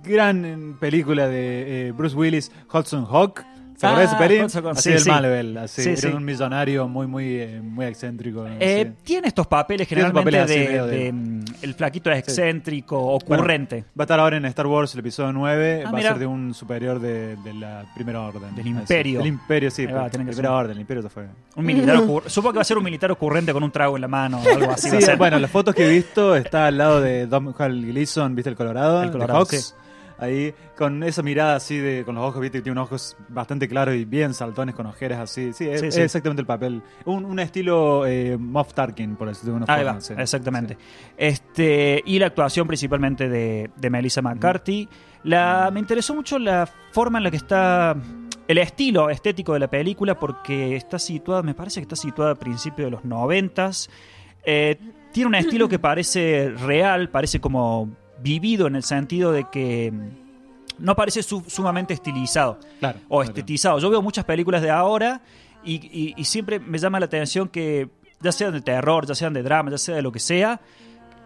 gran 0.03 0.45
eh, 0.45 0.77
película 0.81 1.29
de 1.29 1.89
eh, 1.89 1.93
Bruce 1.93 2.17
Willis, 2.17 2.51
Hudson 2.73 3.06
Hawk. 3.08 3.44
¿Se 3.77 3.87
de 3.87 3.93
Ah, 3.93 3.97
Hawk, 3.97 4.69
Así 4.71 4.83
sí, 4.83 4.91
del 4.91 5.01
sí. 5.01 5.11
Malvel. 5.11 5.59
Así, 5.59 5.97
Sí, 5.97 6.07
era 6.07 6.17
un 6.17 6.25
millonario 6.25 6.89
muy, 6.89 7.07
muy, 7.07 7.25
eh, 7.41 7.61
muy 7.63 7.87
excéntrico. 7.87 8.47
¿no? 8.49 8.55
Eh. 8.61 8.93
Tiene 9.03 9.29
estos 9.29 9.47
papeles 9.47 9.89
generalmente 9.89 10.21
papeles 10.31 10.49
de, 10.49 10.69
de- 10.83 10.87
de, 11.05 11.13
mm, 11.13 11.45
el 11.63 11.75
flaquito 11.75 12.11
es 12.11 12.19
excéntrico, 12.21 12.99
ocurrente. 13.01 13.77
Bueno, 13.77 13.89
va 13.99 14.03
a 14.03 14.05
estar 14.05 14.21
ahora 14.21 14.37
en 14.37 14.45
Star 14.47 14.67
Wars 14.67 14.93
el 14.95 15.01
episodio 15.01 15.33
9. 15.33 15.83
Ah, 15.87 15.91
va 15.91 15.97
mira. 15.97 16.11
a 16.11 16.13
ser 16.13 16.21
de 16.21 16.27
un 16.27 16.55
superior 16.55 17.01
de, 17.01 17.37
de 17.37 17.55
la 17.55 17.85
Primera 17.95 18.21
Orden. 18.21 18.55
Del. 18.55 18.67
Imperio. 18.67 19.19
Del 19.19 19.27
Imperio, 19.29 19.71
sí. 19.71 19.87
Va, 19.87 20.09
primera 20.09 20.33
ser. 20.35 20.47
Orden, 20.47 20.73
el 20.73 20.81
Imperio 20.81 21.09
fue. 21.11 21.27
Un 21.57 21.65
militar 21.67 21.97
Supongo 22.27 22.53
que 22.53 22.57
va 22.59 22.63
a 22.63 22.65
ser 22.65 22.79
un 22.79 22.85
militar 22.85 23.11
ocurrente 23.11 23.53
con 23.53 23.63
un 23.63 23.71
trago 23.73 23.97
en 23.97 24.03
la 24.03 24.09
mano 24.09 24.41
o 24.41 24.49
algo 24.57 24.71
así. 24.73 24.89
Sí, 24.91 25.11
bueno, 25.19 25.39
las 25.39 25.51
fotos 25.51 25.75
que 25.75 25.87
he 25.87 25.91
visto 25.91 26.37
está 26.37 26.67
al 26.67 26.79
lado 26.79 27.01
de 27.01 27.27
Domhnall 27.27 27.85
Gleeson, 27.87 28.35
¿viste 28.35 28.51
el 28.51 28.57
Colorado? 28.57 29.01
El 29.03 29.09
de 29.09 29.13
Colorado, 29.13 29.41
Hawks. 29.41 29.75
Ahí, 30.19 30.55
con 30.77 31.03
esa 31.03 31.23
mirada 31.23 31.56
así 31.56 31.77
de, 31.79 32.05
con 32.05 32.15
los 32.15 32.25
ojos, 32.25 32.41
viste, 32.41 32.59
que 32.59 32.63
tiene 32.63 32.79
unos 32.79 32.87
ojos 32.89 33.17
bastante 33.29 33.69
claros 33.69 33.94
y 33.97 34.05
bien 34.05 34.33
saltones 34.35 34.75
con 34.75 34.87
ojeras 34.87 35.19
así. 35.21 35.53
Sí, 35.53 35.69
es, 35.69 35.81
Sí, 35.81 35.87
es 35.89 35.94
sí. 35.94 36.01
exactamente 36.03 36.41
el 36.41 36.47
papel. 36.47 36.83
Un, 37.05 37.25
un 37.25 37.39
estilo 37.41 38.06
eh, 38.06 38.37
Moff 38.39 38.75
Tarkin, 38.75 39.17
por 39.17 39.29
decirlo 39.29 39.53
de 39.53 39.56
una 39.65 39.67
Ahí 39.73 39.81
forma. 39.83 39.93
va, 39.94 40.01
sí. 40.01 40.15
exactamente. 40.17 40.77
Este, 41.17 42.03
y 42.06 42.19
la 42.19 42.27
actuación 42.27 42.67
principalmente 42.67 43.29
de, 43.29 43.71
de 43.77 43.91
Melissa 43.91 44.23
McCarthy. 44.23 44.89
La, 45.25 45.71
me 45.73 45.81
interesó 45.81 46.15
mucho 46.15 46.39
la 46.39 46.69
forma 46.93 47.19
en 47.19 47.25
la 47.25 47.31
que 47.31 47.37
está. 47.39 47.97
El 48.47 48.59
estilo 48.59 49.09
estético 49.09 49.55
de 49.55 49.59
la 49.61 49.69
película, 49.71 50.19
porque 50.19 50.77
está 50.77 50.99
situada, 50.99 51.43
me 51.43 51.55
parece 51.55 51.81
que 51.81 51.85
está 51.85 51.97
situada 51.97 52.33
a 52.33 52.35
principios 52.35 52.87
de 52.87 52.91
los 52.91 53.03
noventas. 53.05 53.89
Eh, 54.44 54.79
tiene 55.13 55.29
un 55.29 55.35
estilo 55.35 55.67
que 55.67 55.79
parece 55.79 56.51
real, 56.51 57.09
parece 57.09 57.41
como 57.41 57.89
vivido 58.23 58.67
en 58.67 58.77
el 58.77 58.83
sentido 58.83 59.33
de 59.33 59.44
que 59.51 59.93
no 60.79 60.94
parece 60.97 61.23
su- 61.23 61.44
sumamente 61.47 61.94
estilizado 61.94 62.59
Claro. 62.81 62.99
o 63.09 63.19
claro. 63.19 63.23
estetizado. 63.31 63.79
Yo 63.79 63.91
veo 63.91 64.03
muchas 64.03 64.25
películas 64.25 64.63
de 64.63 64.71
ahora 64.71 65.21
y, 65.65 65.75
y- 65.77 66.15
y 66.17 66.25
siempre 66.25 66.59
me 66.59 66.79
llama 66.79 66.99
la 67.01 67.06
atención 67.06 67.49
que, 67.49 67.89
ya 68.21 68.33
sean 68.33 68.53
de 68.53 68.61
terror, 68.63 69.06
ya 69.06 69.15
sean 69.15 69.33
de 69.35 69.43
drama, 69.43 69.71
ya 69.71 69.79
sea 69.79 69.97
de 69.97 70.03
lo 70.03 70.11
que 70.11 70.19
sea, 70.21 70.61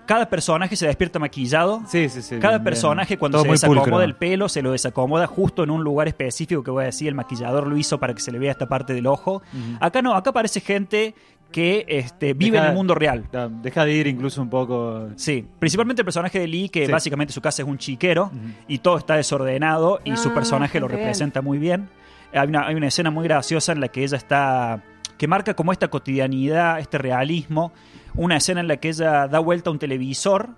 cada 0.09 0.29
personaje 0.29 0.75
se 0.75 0.87
despierta 0.87 1.19
maquillado. 1.21 1.83
Sí, 1.87 2.09
sí, 2.09 2.23
sí. 2.23 2.37
Cada 2.41 2.55
bien, 2.55 2.65
bien. 2.65 2.65
personaje 2.65 3.17
cuando 3.19 3.39
Todo 3.39 3.45
se 3.45 3.51
desacomoda 3.53 3.83
pulcro. 3.85 4.01
el 4.03 4.17
pelo, 4.17 4.49
se 4.49 4.63
lo 4.63 4.73
desacomoda 4.73 5.27
justo 5.29 5.63
en 5.63 5.71
un 5.71 5.85
lugar 5.85 6.09
específico 6.09 6.65
que 6.65 6.71
voy 6.71 6.83
a 6.83 6.87
decir, 6.87 7.09
el 7.09 7.15
maquillador 7.15 7.67
lo 7.67 7.77
hizo 7.77 7.99
para 8.01 8.15
que 8.15 8.21
se 8.21 8.33
le 8.33 8.39
vea 8.39 8.51
esta 8.51 8.67
parte 8.67 8.95
del 8.95 9.07
ojo. 9.07 9.43
Acá 9.81 10.03
no, 10.03 10.15
acá 10.15 10.33
parece 10.33 10.61
gente 10.61 11.15
que 11.53 11.85
este, 11.89 12.35
vive 12.35 12.53
Deja- 12.59 12.65
en 12.65 12.71
el 12.71 12.77
mundo 12.77 12.95
real. 12.95 13.25
Deja 13.63 13.85
de 13.85 13.93
ir 13.93 14.07
incluso 14.07 14.43
un 14.43 14.51
poco. 14.51 15.09
Sí, 15.17 15.47
principalmente 15.59 16.03
el 16.03 16.05
personaje 16.05 16.41
de 16.41 16.47
Lee, 16.49 16.69
que 16.69 16.87
Sí. 16.87 16.93
básicamente 16.93 17.33
su 17.33 17.41
casa 17.41 17.63
es 17.63 17.69
un 17.69 17.79
chiquero 17.79 18.31
y 18.67 18.79
todo 18.79 18.99
está 18.99 19.15
desordenado 19.17 20.01
y 20.05 20.17
su 20.17 20.31
Ah, 20.31 20.35
personaje 20.35 20.81
lo 20.81 20.89
representa 20.89 21.41
muy 21.43 21.59
bien. 21.59 21.89
Hay 22.35 22.49
una, 22.49 22.67
hay 22.67 22.75
una 22.75 22.89
escena 22.89 23.11
muy 23.11 23.25
graciosa 23.25 23.73
en 23.73 23.81
la 23.81 23.89
que 23.89 24.05
ella 24.05 24.17
está, 24.19 24.83
que 25.19 25.29
marca 25.29 25.55
como 25.55 25.73
esta 25.73 25.89
cotidianidad, 25.89 26.79
este 26.79 26.97
realismo, 26.97 27.73
una 28.15 28.37
escena 28.37 28.61
en 28.61 28.69
la 28.69 28.79
que 28.79 28.89
ella 28.89 29.29
da 29.29 29.41
vuelta 29.41 29.69
a 29.69 29.73
un 29.73 29.79
televisor 29.79 30.51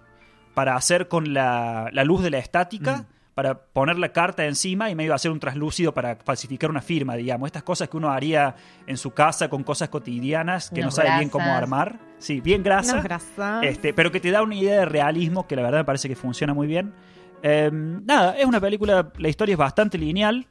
para 0.54 0.76
hacer 0.76 1.08
con 1.08 1.34
la, 1.34 1.88
la 1.92 2.04
luz 2.04 2.22
de 2.22 2.30
la 2.30 2.38
estática. 2.38 3.06
Para 3.32 3.58
poner 3.58 3.96
la 3.96 4.12
carta 4.12 4.44
encima 4.44 4.90
y 4.90 4.94
medio 4.94 5.14
hacer 5.14 5.30
un 5.30 5.40
traslúcido 5.40 5.94
para 5.94 6.16
falsificar 6.16 6.68
una 6.68 6.82
firma, 6.82 7.14
digamos. 7.14 7.46
Estas 7.46 7.62
cosas 7.62 7.88
que 7.88 7.96
uno 7.96 8.10
haría 8.10 8.54
en 8.86 8.98
su 8.98 9.12
casa 9.12 9.48
con 9.48 9.62
cosas 9.62 9.88
cotidianas 9.88 10.68
que 10.68 10.82
no 10.82 10.90
sabe 10.90 11.16
bien 11.16 11.30
cómo 11.30 11.46
armar. 11.46 11.98
Sí, 12.18 12.42
bien 12.42 12.62
grasa. 12.62 13.02
Este, 13.62 13.94
pero 13.94 14.12
que 14.12 14.20
te 14.20 14.30
da 14.30 14.42
una 14.42 14.56
idea 14.56 14.80
de 14.80 14.84
realismo 14.84 15.46
que 15.46 15.56
la 15.56 15.62
verdad 15.62 15.78
me 15.78 15.84
parece 15.84 16.06
que 16.06 16.16
funciona 16.16 16.52
muy 16.52 16.66
bien. 16.66 16.92
Eh, 17.42 17.70
nada, 17.72 18.36
es 18.36 18.44
una 18.44 18.60
película, 18.60 19.10
la 19.16 19.28
historia 19.28 19.54
es 19.54 19.58
bastante 19.58 19.96
lineal, 19.96 20.46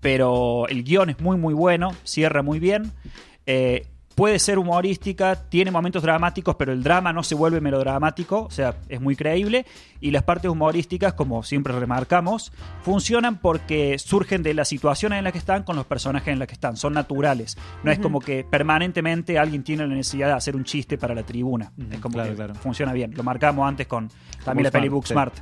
pero 0.00 0.66
el 0.68 0.84
guion 0.84 1.10
es 1.10 1.20
muy 1.20 1.36
muy 1.36 1.54
bueno, 1.54 1.94
cierra 2.04 2.42
muy 2.42 2.58
bien. 2.58 2.92
Eh, 3.46 3.86
puede 4.20 4.38
ser 4.38 4.58
humorística, 4.58 5.34
tiene 5.34 5.70
momentos 5.70 6.02
dramáticos, 6.02 6.54
pero 6.56 6.74
el 6.74 6.82
drama 6.82 7.10
no 7.10 7.22
se 7.22 7.34
vuelve 7.34 7.58
melodramático, 7.62 8.42
o 8.42 8.50
sea, 8.50 8.76
es 8.90 9.00
muy 9.00 9.16
creíble. 9.16 9.64
Y 9.98 10.10
las 10.10 10.24
partes 10.24 10.50
humorísticas, 10.50 11.14
como 11.14 11.42
siempre 11.42 11.72
remarcamos, 11.72 12.52
funcionan 12.82 13.38
porque 13.38 13.98
surgen 13.98 14.42
de 14.42 14.52
las 14.52 14.68
situaciones 14.68 15.16
en 15.16 15.24
las 15.24 15.32
que 15.32 15.38
están 15.38 15.62
con 15.62 15.74
los 15.74 15.86
personajes 15.86 16.28
en 16.28 16.38
las 16.38 16.48
que 16.48 16.52
están, 16.52 16.76
son 16.76 16.92
naturales. 16.92 17.56
No 17.82 17.90
es 17.90 17.98
como 17.98 18.20
que 18.20 18.44
permanentemente 18.44 19.38
alguien 19.38 19.62
tiene 19.62 19.86
la 19.86 19.94
necesidad 19.94 20.26
de 20.26 20.32
hacer 20.34 20.54
un 20.54 20.64
chiste 20.64 20.98
para 20.98 21.14
la 21.14 21.22
tribuna. 21.22 21.72
Es 21.90 21.98
como 22.00 22.12
claro, 22.12 22.28
que 22.28 22.36
claro. 22.36 22.54
funciona 22.56 22.92
bien. 22.92 23.14
Lo 23.16 23.22
marcamos 23.22 23.66
antes 23.66 23.86
con 23.86 24.10
también 24.44 24.64
la 24.64 24.70
peli 24.70 24.88
Booksmart, 24.88 25.34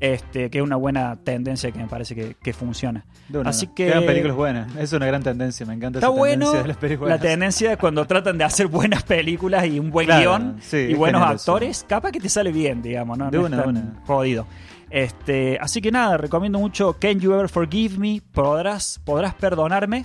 este, 0.00 0.50
que 0.50 0.58
es 0.58 0.64
una 0.64 0.76
buena 0.76 1.14
tendencia 1.14 1.70
que 1.70 1.78
me 1.78 1.86
parece 1.86 2.16
que, 2.16 2.34
que 2.42 2.52
funciona. 2.52 3.04
Así 3.44 3.68
que 3.68 3.86
Quedan 3.86 4.04
películas 4.04 4.36
buenas. 4.36 4.76
Es 4.76 4.92
una 4.92 5.06
gran 5.06 5.22
tendencia. 5.22 5.64
Me 5.64 5.74
encanta 5.74 6.00
Está 6.00 6.08
esa 6.08 6.16
bueno 6.16 6.46
tendencia 6.46 6.62
de 6.62 6.68
las 6.68 6.76
películas. 6.76 7.20
la 7.20 7.28
tendencia 7.28 7.70
de 7.70 7.76
cuando 7.76 8.04
tratan 8.22 8.38
de 8.38 8.44
hacer 8.44 8.66
buenas 8.66 9.02
películas 9.02 9.66
y 9.66 9.78
un 9.78 9.90
buen 9.90 10.06
Claro, 10.06 10.20
guion 10.22 10.56
sí, 10.60 10.76
y 10.76 10.94
buenos 10.94 11.22
actores, 11.22 11.84
capaz 11.88 12.12
que 12.12 12.20
te 12.20 12.28
sale 12.28 12.52
bien, 12.52 12.82
digamos, 12.82 13.16
¿no? 13.18 13.30
De 13.30 13.38
No 13.38 13.44
una, 13.46 13.60
es 13.60 13.66
una. 13.66 13.94
jodido. 14.06 14.46
Este, 14.90 15.58
así 15.60 15.80
que 15.82 15.90
nada, 15.90 16.16
recomiendo 16.16 16.58
mucho 16.58 16.96
Can 16.98 17.18
You 17.20 17.32
Ever 17.34 17.48
Forgive 17.48 17.98
Me? 17.98 18.22
Podrás, 18.32 19.00
podrás 19.04 19.34
perdonarme. 19.34 20.04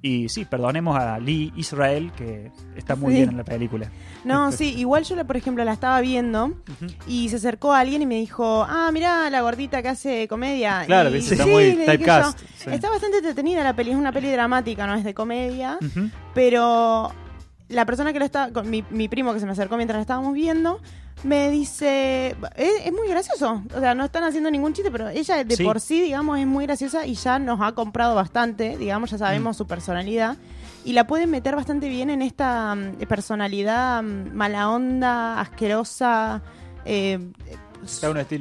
Y 0.00 0.28
sí, 0.28 0.44
perdonemos 0.44 0.96
a 0.96 1.18
Lee 1.18 1.52
Israel, 1.56 2.12
que 2.16 2.52
está 2.76 2.94
muy 2.94 3.10
Sí. 3.12 3.16
bien 3.18 3.30
en 3.30 3.36
la 3.38 3.42
película. 3.44 3.90
No, 4.24 4.52
sí, 4.52 4.74
igual 4.78 5.02
yo, 5.02 5.16
la, 5.16 5.24
por 5.24 5.36
ejemplo, 5.36 5.64
la 5.64 5.72
estaba 5.72 6.00
viendo 6.00 6.52
y 7.08 7.28
se 7.30 7.36
acercó 7.36 7.72
alguien 7.72 8.02
y 8.02 8.06
me 8.06 8.14
dijo, 8.14 8.64
ah, 8.68 8.90
mirá 8.92 9.28
la 9.28 9.40
gordita 9.40 9.82
que 9.82 9.88
hace 9.88 10.28
comedia. 10.28 10.84
Claro, 10.86 11.10
y, 11.10 11.14
viste, 11.14 11.34
está 11.34 11.46
muy 11.46 11.64
le 11.64 11.70
dije 11.70 11.84
typecast, 11.86 12.38
sí. 12.58 12.70
Está 12.70 12.90
bastante 12.90 13.16
entretenida 13.16 13.64
la 13.64 13.74
peli, 13.74 13.90
es 13.90 13.96
una 13.96 14.12
peli 14.12 14.30
dramática, 14.30 14.86
no 14.86 14.94
es 14.94 15.02
de 15.02 15.14
comedia, 15.14 15.78
pero 16.32 17.10
la 17.68 17.84
persona 17.86 18.12
que 18.12 18.18
lo 18.18 18.24
está, 18.24 18.50
con 18.52 18.68
mi, 18.70 18.84
mi 18.90 19.08
primo 19.08 19.32
que 19.34 19.40
se 19.40 19.46
me 19.46 19.52
acercó 19.52 19.76
mientras 19.76 19.96
la 19.98 20.02
estábamos 20.02 20.34
viendo, 20.34 20.80
me 21.24 21.50
dice, 21.50 22.36
es, 22.56 22.72
es 22.86 22.92
muy 22.92 23.08
gracioso, 23.08 23.62
o 23.74 23.80
sea, 23.80 23.94
no 23.94 24.04
están 24.04 24.22
haciendo 24.24 24.50
ningún 24.50 24.72
chiste, 24.72 24.90
pero 24.90 25.08
ella 25.08 25.42
de 25.44 25.56
Sí. 25.56 25.64
por 25.64 25.80
sí, 25.80 26.00
digamos, 26.00 26.38
es 26.38 26.46
muy 26.46 26.64
graciosa 26.66 27.06
y 27.06 27.14
ya 27.14 27.38
nos 27.38 27.60
ha 27.60 27.72
comprado 27.72 28.14
bastante, 28.14 28.76
digamos, 28.78 29.10
ya 29.10 29.18
sabemos 29.18 29.56
Mm. 29.56 29.58
su 29.58 29.66
personalidad. 29.66 30.36
Y 30.84 30.92
la 30.92 31.06
pueden 31.08 31.30
meter 31.30 31.56
bastante 31.56 31.88
bien 31.88 32.08
en 32.08 32.22
esta 32.22 32.74
mm, 32.74 32.98
personalidad 33.08 34.02
mm, 34.02 34.32
mala 34.32 34.70
onda, 34.70 35.40
asquerosa, 35.40 36.40
eh, 36.84 37.18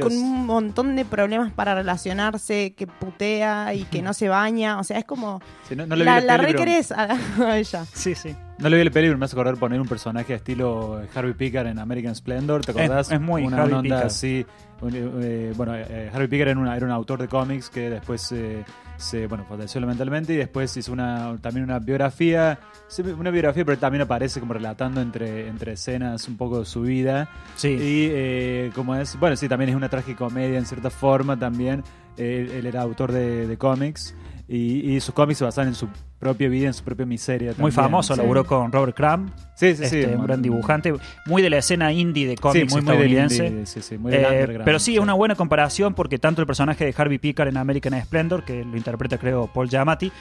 con 0.02 0.14
un 0.18 0.46
montón 0.46 0.96
de 0.96 1.04
problemas 1.06 1.52
para 1.52 1.76
relacionarse, 1.76 2.74
que 2.74 2.88
putea 2.88 3.74
y 3.74 3.84
que 3.86 4.02
no 4.04 4.14
se 4.14 4.30
baña. 4.30 4.80
O 4.80 4.84
sea, 4.84 4.98
es 5.00 5.06
como. 5.06 5.42
Sí, 5.68 5.76
no, 5.76 5.86
no 5.86 5.96
le 5.96 6.04
vi 6.04 6.06
la 6.06 6.20
la, 6.22 6.26
la 6.26 6.38
peli, 6.38 6.46
re 6.46 6.54
pero- 6.54 6.60
querés 6.60 6.92
a, 6.92 7.18
a 7.52 7.58
ella. 7.58 7.86
Sí, 7.94 8.16
sí. 8.16 8.36
No 8.60 8.70
le 8.70 8.78
vi 8.78 8.82
el 8.82 8.92
peligro, 8.92 9.18
me 9.20 9.26
hace 9.26 9.36
acordar 9.36 9.56
poner 9.58 9.80
un 9.80 9.88
personaje 9.88 10.34
estilo 10.34 11.00
Harvey 11.14 11.34
Picker 11.34 11.68
en 11.68 11.78
American 11.78 12.16
Splendor, 12.16 12.66
¿te 12.66 12.72
Es- 12.72 12.78
acordás? 12.78 13.12
es 13.12 13.22
muy 13.22 13.44
una 13.46 13.58
Harvey 13.62 13.74
onda 13.76 13.96
Picker. 13.98 14.08
así. 14.08 14.46
un- 14.82 14.92
eh, 15.24 15.54
bueno, 15.56 15.76
eh, 15.76 16.10
Harvey 16.14 16.28
Picker 16.28 16.48
era, 16.50 16.60
una- 16.60 16.76
era 16.78 16.86
un 16.86 16.92
autor 16.92 17.20
de 17.20 17.28
cómics 17.28 17.70
que 17.70 17.90
después 17.90 18.32
eh, 18.32 18.64
se, 18.98 19.26
bueno, 19.28 19.44
falleció 19.48 19.80
lamentablemente 19.82 20.34
y 20.34 20.38
después 20.38 20.76
hizo 20.78 20.92
una, 20.92 21.36
también 21.42 21.64
una 21.66 21.80
biografía, 21.80 22.60
sí, 22.88 23.02
una 23.04 23.30
biografía, 23.32 23.64
pero 23.66 23.78
también 23.80 24.02
aparece 24.04 24.40
como 24.40 24.54
relatando 24.54 25.02
entre, 25.02 25.48
entre 25.48 25.74
escenas 25.74 26.28
un 26.28 26.38
poco 26.38 26.60
de 26.60 26.66
su 26.66 26.82
vida. 26.82 27.30
Sí. 27.56 27.70
Y 27.70 28.08
eh, 28.12 28.72
como 28.76 28.96
es, 28.96 29.20
bueno, 29.20 29.36
sí, 29.36 29.48
también 29.48 29.70
es 29.70 29.76
una 29.76 29.90
tragicomedia 29.90 30.58
en 30.60 30.66
cierta 30.66 30.90
forma 30.92 31.38
también. 31.38 31.84
Eh, 32.18 32.58
él 32.60 32.66
era 32.66 32.82
autor 32.82 33.12
de, 33.12 33.46
de 33.48 33.58
cómics 33.58 34.16
y, 34.48 34.92
y 34.96 35.00
sus 35.00 35.14
cómics 35.14 35.38
se 35.40 35.44
basan 35.46 35.68
en 35.70 35.76
su 35.76 35.88
propia 36.20 36.50
vida, 36.50 36.68
en 36.68 36.74
su 36.74 36.84
propia 36.84 37.06
miseria. 37.06 37.54
Muy 37.58 37.72
famoso, 37.72 38.16
Sí. 38.16 38.20
laburó 38.22 38.44
con 38.46 38.72
Robert 38.72 38.96
Crumb, 38.96 39.30
Sí, 39.56 39.76
sí, 39.76 39.86
sí. 39.88 40.00
este, 40.00 40.16
un 40.16 40.24
gran 40.26 40.42
dibujante, 40.42 40.94
muy 41.28 41.42
de 41.42 41.50
la 41.50 41.58
escena 41.60 41.92
indie 41.92 42.26
de 42.26 42.32
Sí, 42.36 42.38
cómics 42.42 42.74
muy, 42.74 42.82
muy 42.82 42.92
estadounidense. 42.94 43.46
indie, 43.48 43.66
sí, 43.68 43.82
sí, 43.82 43.98
muy 43.98 44.14
Eh, 44.14 44.60
pero 44.66 44.80
sí, 44.80 44.86
sí. 44.92 44.96
es 44.98 45.02
una 45.02 45.14
buena 45.14 45.36
comparación 45.36 45.94
porque 45.94 46.18
tanto 46.20 46.42
el 46.42 46.48
personaje 46.48 46.86
de 46.86 46.94
Harvey 46.98 47.18
Pickard 47.20 47.50
en 47.50 47.58
American 47.58 48.00
Splendor, 48.02 48.44
que 48.44 48.64
lo 48.64 48.78
interpreta 48.78 49.18
creo 49.18 49.48
Paul 49.48 49.70
Giamatti, 49.70 50.12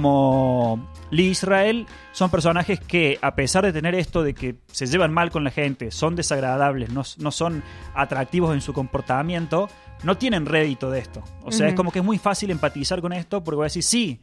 como 0.00 0.88
Lee 1.10 1.28
Israel, 1.30 1.86
son 2.12 2.30
personajes 2.30 2.80
que 2.80 3.18
a 3.20 3.34
pesar 3.34 3.64
de 3.64 3.72
tener 3.72 3.94
esto 3.94 4.22
de 4.22 4.34
que 4.34 4.56
se 4.72 4.86
llevan 4.86 5.12
mal 5.12 5.30
con 5.30 5.44
la 5.44 5.50
gente, 5.50 5.90
son 5.90 6.14
desagradables, 6.16 6.90
no, 6.92 7.02
no 7.18 7.30
son 7.30 7.62
atractivos 7.94 8.54
en 8.54 8.60
su 8.60 8.72
comportamiento, 8.72 9.68
no 10.04 10.16
tienen 10.16 10.46
rédito 10.46 10.90
de 10.90 11.00
esto. 11.00 11.22
O 11.42 11.52
sea, 11.52 11.68
es 11.68 11.74
como 11.74 11.90
que 11.92 11.98
es 11.98 12.04
muy 12.04 12.18
fácil 12.18 12.50
empatizar 12.50 13.00
con 13.00 13.12
esto 13.12 13.42
porque 13.44 13.56
voy 13.56 13.64
a 13.64 13.66
decir, 13.66 13.82
sí, 13.82 14.20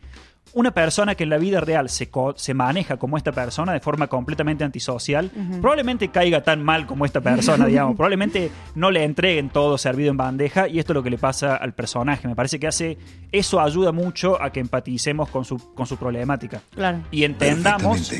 una 0.53 0.71
persona 0.71 1.15
que 1.15 1.23
en 1.23 1.29
la 1.29 1.37
vida 1.37 1.59
real 1.61 1.89
se, 1.89 2.09
co- 2.09 2.33
se 2.37 2.53
maneja 2.53 2.97
como 2.97 3.17
esta 3.17 3.31
persona 3.31 3.73
de 3.73 3.79
forma 3.79 4.07
completamente 4.07 4.63
antisocial, 4.63 5.29
probablemente 5.61 6.09
caiga 6.09 6.41
tan 6.43 6.63
mal 6.63 6.85
como 6.87 7.05
esta 7.05 7.21
persona, 7.21 7.65
digamos. 7.67 7.95
Probablemente 7.95 8.49
no 8.75 8.91
le 8.91 9.03
entreguen 9.03 9.49
todo 9.49 9.77
servido 9.77 10.11
en 10.11 10.17
bandeja 10.17 10.67
y 10.67 10.79
esto 10.79 10.93
es 10.93 10.95
lo 10.95 11.03
que 11.03 11.09
le 11.09 11.17
pasa 11.17 11.55
al 11.55 11.73
personaje. 11.73 12.27
Me 12.27 12.35
parece 12.35 12.59
que 12.59 12.67
hace 12.67 12.97
eso 13.31 13.59
ayuda 13.61 13.91
mucho 13.91 14.41
a 14.41 14.51
que 14.51 14.59
empaticemos 14.59 15.29
con 15.29 15.45
su, 15.45 15.73
con 15.73 15.85
su 15.85 15.97
problemática 15.97 16.61
Claro. 16.73 16.99
y 17.11 17.23
entendamos 17.23 18.11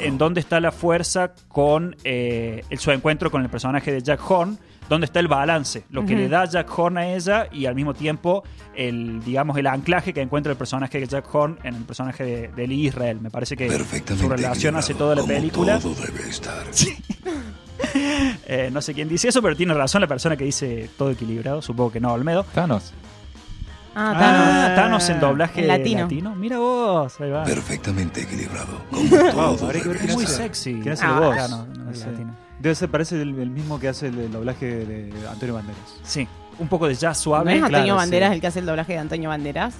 en 0.00 0.18
dónde 0.18 0.40
está 0.40 0.60
la 0.60 0.72
fuerza 0.72 1.32
con 1.48 1.96
eh, 2.04 2.62
el, 2.70 2.78
su 2.78 2.90
encuentro 2.90 3.30
con 3.30 3.42
el 3.42 3.48
personaje 3.48 3.92
de 3.92 4.02
Jack 4.02 4.20
Horn, 4.30 4.58
dónde 4.88 5.06
está 5.06 5.20
el 5.20 5.28
balance, 5.28 5.84
lo 5.90 6.04
que 6.04 6.14
le 6.14 6.28
da 6.28 6.44
Jack 6.44 6.78
Horn 6.78 6.98
a 6.98 7.06
ella 7.14 7.48
y 7.52 7.66
al 7.66 7.74
mismo 7.74 7.94
tiempo 7.94 8.44
el 8.74 9.22
digamos 9.24 9.56
el 9.56 9.66
anclaje 9.66 10.12
que 10.12 10.20
encuentra 10.20 10.52
el 10.52 10.58
personaje 10.58 11.00
de 11.00 11.06
Jack 11.06 11.34
Horn 11.34 11.58
en 11.62 11.74
el 11.74 11.82
personaje 11.82 12.24
de, 12.24 12.48
de 12.48 12.66
Lee 12.66 12.86
Israel. 12.86 13.20
Me 13.20 13.30
parece 13.30 13.56
que 13.56 13.70
su 14.16 14.28
relación 14.28 14.76
hace 14.76 14.94
toda 14.94 15.14
la 15.14 15.22
película. 15.22 15.78
Todo 15.78 15.94
debe 15.94 16.28
estar. 16.28 16.64
Eh, 18.48 18.70
no 18.72 18.80
sé 18.80 18.94
quién 18.94 19.08
dice 19.08 19.28
eso, 19.28 19.42
pero 19.42 19.56
tiene 19.56 19.74
razón 19.74 20.00
la 20.00 20.06
persona 20.06 20.36
que 20.36 20.44
dice 20.44 20.88
todo 20.96 21.10
equilibrado. 21.10 21.60
Supongo 21.60 21.92
que 21.92 22.00
no, 22.00 22.12
Olmedo. 22.12 22.44
Thanos. 22.54 22.92
Ah, 23.98 24.12
Ah, 24.14 24.18
Thanos. 24.18 24.74
Thanos 24.76 25.08
en 25.10 25.20
doblaje 25.20 25.60
En 25.62 25.68
latino. 25.68 26.34
Mira 26.36 26.58
vos, 26.58 27.18
ahí 27.20 27.30
va. 27.30 27.44
Perfectamente 27.44 28.20
equilibrado. 28.22 28.78
Como 28.90 29.56
todo 29.56 29.70
quién 29.72 30.12
Muy 30.12 30.26
sexy. 30.26 30.74
¿Quién 30.82 30.92
hace 30.92 31.04
Ah, 31.06 31.18
la 31.18 31.26
voz? 31.26 31.36
Thanos, 31.36 31.68
no, 31.68 31.84
No 31.84 31.90
es 31.90 31.98
sé. 32.00 32.10
latino. 32.10 32.36
Debe 32.58 32.74
ser, 32.74 32.90
parece 32.90 33.20
el, 33.22 33.38
el 33.38 33.50
mismo 33.50 33.78
que 33.80 33.88
hace 33.88 34.08
el, 34.08 34.18
el 34.18 34.32
doblaje 34.32 34.66
de 34.66 35.12
Antonio 35.28 35.54
Banderas. 35.54 35.80
Sí, 36.02 36.28
un 36.58 36.68
poco 36.68 36.86
de 36.88 36.94
jazz 36.94 37.16
¿No 37.18 37.22
suave. 37.22 37.56
es 37.56 37.62
Antonio 37.62 37.84
claro, 37.84 37.96
Banderas 37.96 38.28
sí. 38.30 38.34
el 38.34 38.40
que 38.40 38.46
hace 38.46 38.58
el 38.60 38.66
doblaje 38.66 38.92
de 38.92 38.98
Antonio 38.98 39.28
Banderas? 39.30 39.74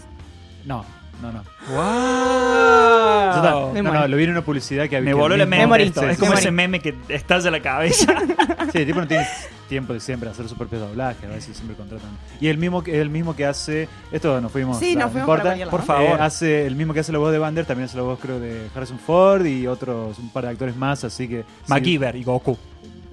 No, 0.65 0.85
no, 1.23 1.33
no. 1.33 1.43
¡Wow! 1.71 3.73
Me 3.73 3.83
no, 3.83 3.93
no, 3.93 4.09
lo 4.09 4.17
vi 4.17 4.25
en 4.25 4.31
una 4.31 4.43
publicidad 4.43 4.89
que 4.89 4.97
había. 4.97 5.11
Me 5.11 5.17
que 5.17 5.21
voló 5.21 5.35
el 5.35 5.47
morí. 5.47 5.93
Sí, 5.93 6.01
es 6.05 6.15
sí, 6.15 6.21
como 6.21 6.33
me 6.33 6.39
ese 6.39 6.51
meme 6.51 6.81
que 6.81 6.95
estalla 7.09 7.51
la 7.51 7.61
cabeza. 7.61 8.13
Sí, 8.73 8.79
el 8.79 8.87
tipo 8.87 9.01
no 9.01 9.07
tiene 9.07 9.25
tiempo 9.69 9.93
de 9.93 10.01
siempre 10.01 10.29
hacer 10.29 10.49
su 10.49 10.57
propio 10.57 10.81
doblaje, 10.81 11.27
a 11.27 11.31
veces 11.31 11.57
siempre 11.57 11.77
contratan. 11.77 12.11
Y 12.41 12.49
el 12.49 12.59
mismo 12.59 12.83
que 12.83 13.01
el 13.01 13.11
mismo 13.11 13.37
que 13.37 13.47
hace, 13.47 13.89
esto 14.11 14.41
nos 14.41 14.51
fuimos, 14.51 14.79
Sí, 14.79 14.95
no, 14.95 15.03
nos 15.03 15.13
fuimos 15.13 15.25
importa. 15.25 15.43
para 15.45 15.55
cualquier 15.57 15.67
lado. 15.69 15.79
Por 15.79 15.87
favor. 15.87 16.19
Eh, 16.19 16.23
hace 16.23 16.67
el 16.67 16.75
mismo 16.75 16.93
que 16.93 17.01
hace 17.01 17.13
la 17.13 17.19
voz 17.19 17.31
de 17.31 17.39
Bander, 17.39 17.65
también 17.65 17.87
hace 17.89 17.97
la 17.97 18.03
voz 18.03 18.19
creo 18.21 18.41
de 18.41 18.69
Harrison 18.75 18.99
Ford 18.99 19.47
y 19.47 19.67
otros 19.69 20.19
un 20.19 20.31
par 20.31 20.45
de 20.45 20.51
actores 20.51 20.77
más, 20.77 21.05
así 21.05 21.29
que 21.29 21.43
sí. 21.43 21.47
MacGyver 21.69 22.17
y 22.17 22.25
Goku. 22.25 22.59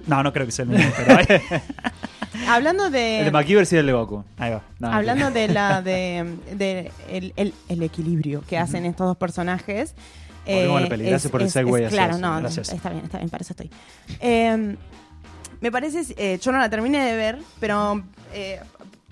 No, 0.06 0.22
no 0.24 0.32
creo 0.32 0.44
que 0.44 0.52
sea 0.52 0.64
el 0.64 0.70
mismo, 0.70 0.92
pero 0.96 1.18
Hablando 2.48 2.86
El 2.86 2.92
de 2.92 2.98
de. 3.24 3.30
MacGyver 3.30 3.66
sí 3.66 3.76
es 3.76 3.80
el 3.80 3.86
de 3.86 3.92
Goku. 3.92 4.24
ahí 4.38 4.50
va. 4.52 4.62
No, 4.78 4.92
Hablando 4.92 5.30
de 5.30 5.48
la 5.48 5.82
de, 5.82 6.36
de 6.54 6.90
el, 7.08 7.32
el- 7.36 7.54
el 7.68 7.82
equilibrio 7.82 8.42
que 8.48 8.58
hacen 8.58 8.84
estos 8.86 9.06
dos 9.06 9.16
personajes. 9.16 9.94
eh, 10.46 10.66
la 10.68 10.88
peli. 10.88 11.04
Gracias 11.04 11.30
por 11.30 11.42
el 11.42 11.50
segue 11.50 11.88
Claro, 11.88 12.18
no, 12.18 12.38
Gracias. 12.40 12.70
está 12.72 12.90
bien, 12.90 13.04
está 13.04 13.18
bien, 13.18 13.30
para 13.30 13.42
eso 13.42 13.52
estoy. 13.52 13.70
Eh, 14.20 14.76
Me 15.60 15.72
parece, 15.72 16.02
eh, 16.18 16.38
yo 16.42 16.52
no 16.52 16.58
la 16.58 16.68
terminé 16.68 17.02
de 17.04 17.16
ver, 17.16 17.38
pero 17.60 18.02
eh, 18.34 18.60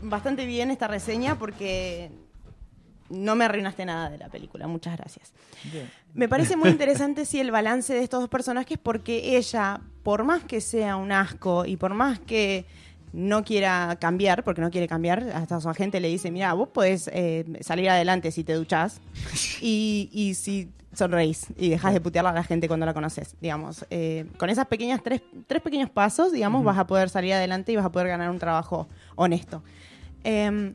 bastante 0.03 0.45
bien 0.45 0.71
esta 0.71 0.87
reseña 0.89 1.39
porque 1.39 2.11
no 3.09 3.35
me 3.37 3.45
arruinaste 3.45 3.85
nada 3.87 4.11
de 4.11 4.19
la 4.19 4.29
película. 4.29 4.67
Muchas 4.67 4.97
gracias. 4.97 5.33
Me 6.15 6.29
parece 6.29 6.57
muy 6.57 6.69
interesante 6.77 7.25
sí 7.25 7.41
el 7.41 7.51
balance 7.51 7.95
de 7.95 8.03
estos 8.03 8.21
dos 8.21 8.29
personajes 8.29 8.79
porque 8.83 9.37
ella, 9.37 9.81
por 10.03 10.25
más 10.25 10.43
que 10.45 10.61
sea 10.61 10.97
un 10.97 11.13
asco 11.13 11.65
y 11.65 11.77
por 11.77 11.95
más 11.95 12.19
que 12.19 12.67
no 13.13 13.45
quiera 13.45 13.97
cambiar, 14.01 14.45
porque 14.45 14.61
no 14.61 14.71
quiere 14.71 14.89
cambiar, 14.89 15.23
hasta 15.35 15.61
su 15.61 15.69
agente 15.69 16.01
le 16.01 16.09
dice, 16.09 16.31
mira, 16.31 16.53
vos 16.55 16.69
podés 16.69 17.11
eh, 17.13 17.45
salir 17.61 17.91
adelante 17.91 18.31
si 18.31 18.45
te 18.45 18.55
duchás 18.55 19.01
y, 19.61 20.09
y 20.13 20.35
si 20.35 20.71
sonreís 20.95 21.47
y 21.57 21.71
dejas 21.71 21.95
de 21.95 22.01
putear 22.01 22.27
a 22.27 22.33
la 22.33 22.45
gente 22.45 22.69
cuando 22.69 22.87
la 22.87 22.95
conoces, 22.95 23.35
digamos. 23.41 23.87
Eh, 23.91 24.27
con 24.37 24.51
esas 24.51 24.67
pequeñas, 24.67 25.03
tres, 25.03 25.23
tres 25.47 25.63
pequeños 25.63 25.91
pasos, 25.91 26.33
digamos, 26.33 26.65
vas 26.65 26.79
a 26.79 26.87
poder 26.87 27.09
salir 27.09 27.33
adelante 27.33 27.73
y 27.73 27.77
vas 27.77 27.87
a 27.87 27.93
poder 27.93 28.09
ganar 28.09 28.31
un 28.31 28.39
trabajo 28.39 28.89
honesto. 29.17 29.63
Em, 30.25 30.75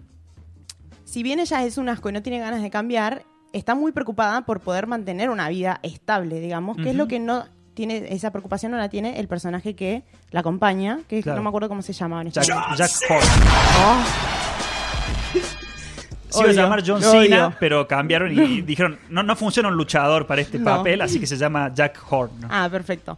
si 1.06 1.24
bien 1.24 1.40
ella 1.40 1.64
es 1.64 1.78
un 1.78 1.90
asco 1.90 2.10
y 2.10 2.14
no 2.14 2.22
tiene 2.22 2.40
ganas 2.40 2.62
de 2.62 2.70
cambiar, 2.70 3.24
está 3.54 3.76
muy 3.76 3.92
preocupada 3.92 4.46
por 4.46 4.60
poder 4.60 4.88
mantener 4.88 5.30
una 5.30 5.50
vida 5.50 5.80
estable, 5.84 6.40
digamos, 6.40 6.78
que 6.78 6.90
es 6.90 6.96
lo 6.96 7.08
que 7.08 7.20
no 7.20 7.46
tiene, 7.78 8.08
esa 8.10 8.32
preocupación 8.32 8.72
no 8.74 8.78
la 8.78 8.90
tiene 8.90 9.20
el 9.20 9.28
personaje 9.30 9.74
que 9.76 10.04
la 10.32 10.42
acompaña, 10.42 11.00
que 11.08 11.22
Claro. 11.24 11.38
no 11.38 11.44
me 11.44 11.50
acuerdo 11.50 11.70
cómo 11.70 11.82
se 11.82 11.94
llama. 11.94 12.22
en 12.24 12.32
Jack, 12.32 12.44
español. 12.44 12.76
Jack 12.78 12.92
Horner. 13.10 14.06
Se 16.30 16.40
iba 16.42 16.50
a 16.50 16.54
llamar 16.54 16.84
John 16.86 17.02
Cena, 17.02 17.56
pero 17.60 17.88
cambiaron 17.88 18.32
y 18.38 18.62
dijeron, 18.64 19.00
no, 19.10 19.24
no 19.24 19.36
funciona 19.36 19.70
un 19.70 19.76
luchador 19.76 20.28
para 20.28 20.42
este 20.42 20.60
No. 20.60 20.66
papel, 20.66 21.02
así 21.02 21.20
que 21.20 21.28
se 21.28 21.38
llama 21.38 21.72
Jack 21.74 22.00
Horner. 22.10 22.50
Ah, 22.52 22.68
perfecto. 22.70 23.18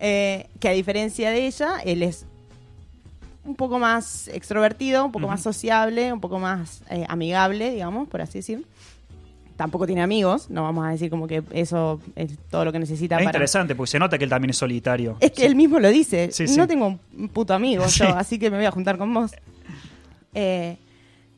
Eh, 0.00 0.46
que 0.58 0.68
a 0.68 0.72
diferencia 0.72 1.30
de 1.30 1.46
ella, 1.46 1.78
él 1.84 2.02
es 2.02 2.24
un 3.44 3.54
poco 3.56 3.78
más 3.78 4.28
extrovertido, 4.28 5.04
un 5.04 5.12
poco 5.12 5.28
más 5.28 5.42
sociable, 5.42 6.12
un 6.12 6.20
poco 6.20 6.38
más 6.38 6.82
eh, 6.90 7.04
amigable, 7.08 7.70
digamos, 7.70 8.08
por 8.08 8.20
así 8.22 8.38
decir. 8.38 8.64
Tampoco 9.56 9.86
tiene 9.86 10.02
amigos, 10.02 10.50
no 10.50 10.64
vamos 10.64 10.86
a 10.86 10.90
decir 10.90 11.08
como 11.08 11.26
que 11.26 11.42
eso 11.52 11.98
es 12.14 12.36
todo 12.50 12.64
lo 12.64 12.72
que 12.72 12.78
necesita 12.78 13.14
Es 13.16 13.20
para... 13.24 13.30
interesante, 13.30 13.74
porque 13.74 13.90
se 13.92 13.98
nota 13.98 14.18
que 14.18 14.24
él 14.24 14.30
también 14.30 14.50
es 14.50 14.58
solitario. 14.58 15.16
Es 15.20 15.30
que 15.32 15.46
él 15.46 15.54
mismo 15.56 15.78
lo 15.80 15.88
dice. 15.88 16.28
Sí, 16.30 16.46
sí. 16.46 16.56
No 16.58 16.66
tengo 16.66 16.98
un 17.16 17.28
puto 17.30 17.54
amigo 17.54 17.86
yo, 17.88 18.08
así 18.16 18.38
que 18.38 18.50
me 18.50 18.58
voy 18.58 18.66
a 18.66 18.70
juntar 18.70 18.98
con 18.98 19.12
vos. 19.14 19.32
Eh, 20.34 20.76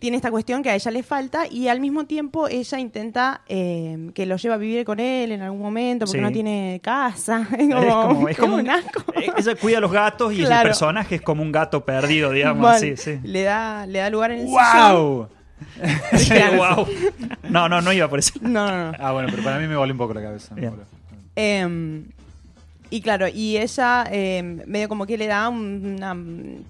tiene 0.01 0.17
esta 0.17 0.31
cuestión 0.31 0.63
que 0.63 0.71
a 0.71 0.75
ella 0.77 0.91
le 0.93 1.03
falta 1.03 1.47
y 1.49 1.67
al 1.69 1.81
mismo 1.81 2.05
tiempo 2.07 2.47
ella 2.49 2.79
intenta 2.79 3.41
eh, 3.49 4.11
que 4.15 4.27
lo 4.27 4.37
lleve 4.37 4.55
a 4.55 4.59
vivir 4.59 4.85
con 4.85 5.01
él 5.01 5.33
en 5.33 5.43
algún 5.43 5.61
momento 5.61 6.05
porque 6.07 6.19
Sí. 6.19 6.23
no 6.23 6.31
tiene 6.33 6.81
casa. 6.83 7.49
Es 7.59 7.69
Es 7.69 7.75
como, 7.75 8.09
como, 8.09 8.29
es 8.29 8.37
como 8.39 8.55
un 8.55 8.61
un- 8.61 8.71
asco. 8.71 9.03
eh, 9.17 9.31
Ella 9.37 9.55
cuida 9.57 9.79
a 9.79 9.81
los 9.81 9.91
gatos 9.93 10.33
y 10.33 10.41
el 10.41 10.47
Claro. 10.47 10.69
personaje 10.69 11.17
es 11.17 11.23
como 11.23 11.43
un 11.43 11.51
gato 11.53 11.85
perdido, 11.85 12.31
digamos. 12.33 12.63
Mal. 12.63 12.81
Sí, 12.81 12.97
sí. 12.97 13.19
Le 13.25 13.43
da, 13.43 13.87
le 13.87 13.99
da 14.01 14.11
lugar 14.11 14.31
en 14.33 14.41
el 14.41 14.47
¡Wow! 14.47 15.29
Guau. 16.57 16.87
No, 17.49 17.69
no, 17.69 17.81
no 17.81 17.93
iba 17.93 18.09
por 18.09 18.19
eso. 18.19 18.33
No, 18.41 18.67
no, 18.69 18.93
no. 18.93 18.99
Ah, 18.99 19.13
bueno, 19.13 19.29
pero 19.31 19.43
para 19.43 19.59
mí 19.59 19.67
me 19.67 19.77
voló 19.77 19.93
un 19.93 19.99
poco 19.99 20.15
la 20.15 20.23
cabeza. 20.23 20.55
me 20.55 20.61
Bien. 20.63 20.73
voló. 20.73 20.85
Em, 21.37 22.05
y 22.91 23.01
claro, 23.03 23.29
y 23.29 23.59
ella 23.59 24.05
em, 24.11 24.63
medio 24.67 24.89
como 24.89 25.07
que 25.07 25.19
le 25.19 25.27
da 25.27 25.49
un- 25.51 25.97
una 25.99 26.17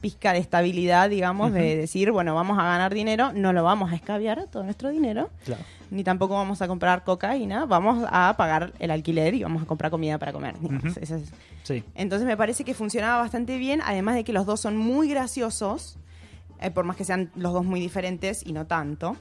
pizca 0.00 0.32
de 0.32 0.40
estabilidad, 0.40 1.08
digamos, 1.10 1.52
de 1.52 1.76
decir, 1.76 2.10
bueno, 2.10 2.34
vamos 2.34 2.58
a 2.58 2.64
ganar 2.64 2.92
dinero, 2.92 3.32
no 3.34 3.52
lo 3.52 3.62
vamos 3.62 3.92
a 3.92 3.94
escabiar 3.94 4.46
todo 4.50 4.64
nuestro 4.64 4.90
dinero, 4.90 5.30
Claro. 5.44 5.62
ni 5.92 6.02
tampoco 6.04 6.34
vamos 6.34 6.60
a 6.60 6.66
comprar 6.66 7.04
cocaína, 7.04 7.66
vamos 7.66 8.04
a 8.10 8.34
pagar 8.36 8.72
el 8.80 8.90
alquiler 8.90 9.34
y 9.34 9.42
vamos 9.44 9.62
a 9.62 9.66
comprar 9.66 9.90
comida 9.92 10.18
para 10.18 10.32
comer. 10.32 10.54
es- 11.00 11.12
Sí. 11.62 11.84
Entonces 11.94 12.26
me 12.26 12.36
parece 12.36 12.64
que 12.64 12.72
funcionaba 12.74 13.18
bastante 13.22 13.56
bien, 13.58 13.80
además 13.84 14.14
de 14.16 14.24
que 14.24 14.32
los 14.32 14.44
dos 14.46 14.58
son 14.60 14.76
muy 14.76 15.08
graciosos, 15.08 15.98
eh, 16.60 16.70
por 16.70 16.84
más 16.84 16.96
que 16.96 17.04
sean 17.04 17.30
los 17.36 17.52
dos 17.52 17.64
muy 17.64 17.80
diferentes 17.80 18.44
y 18.44 18.52
no 18.52 18.66
tanto. 18.66 19.16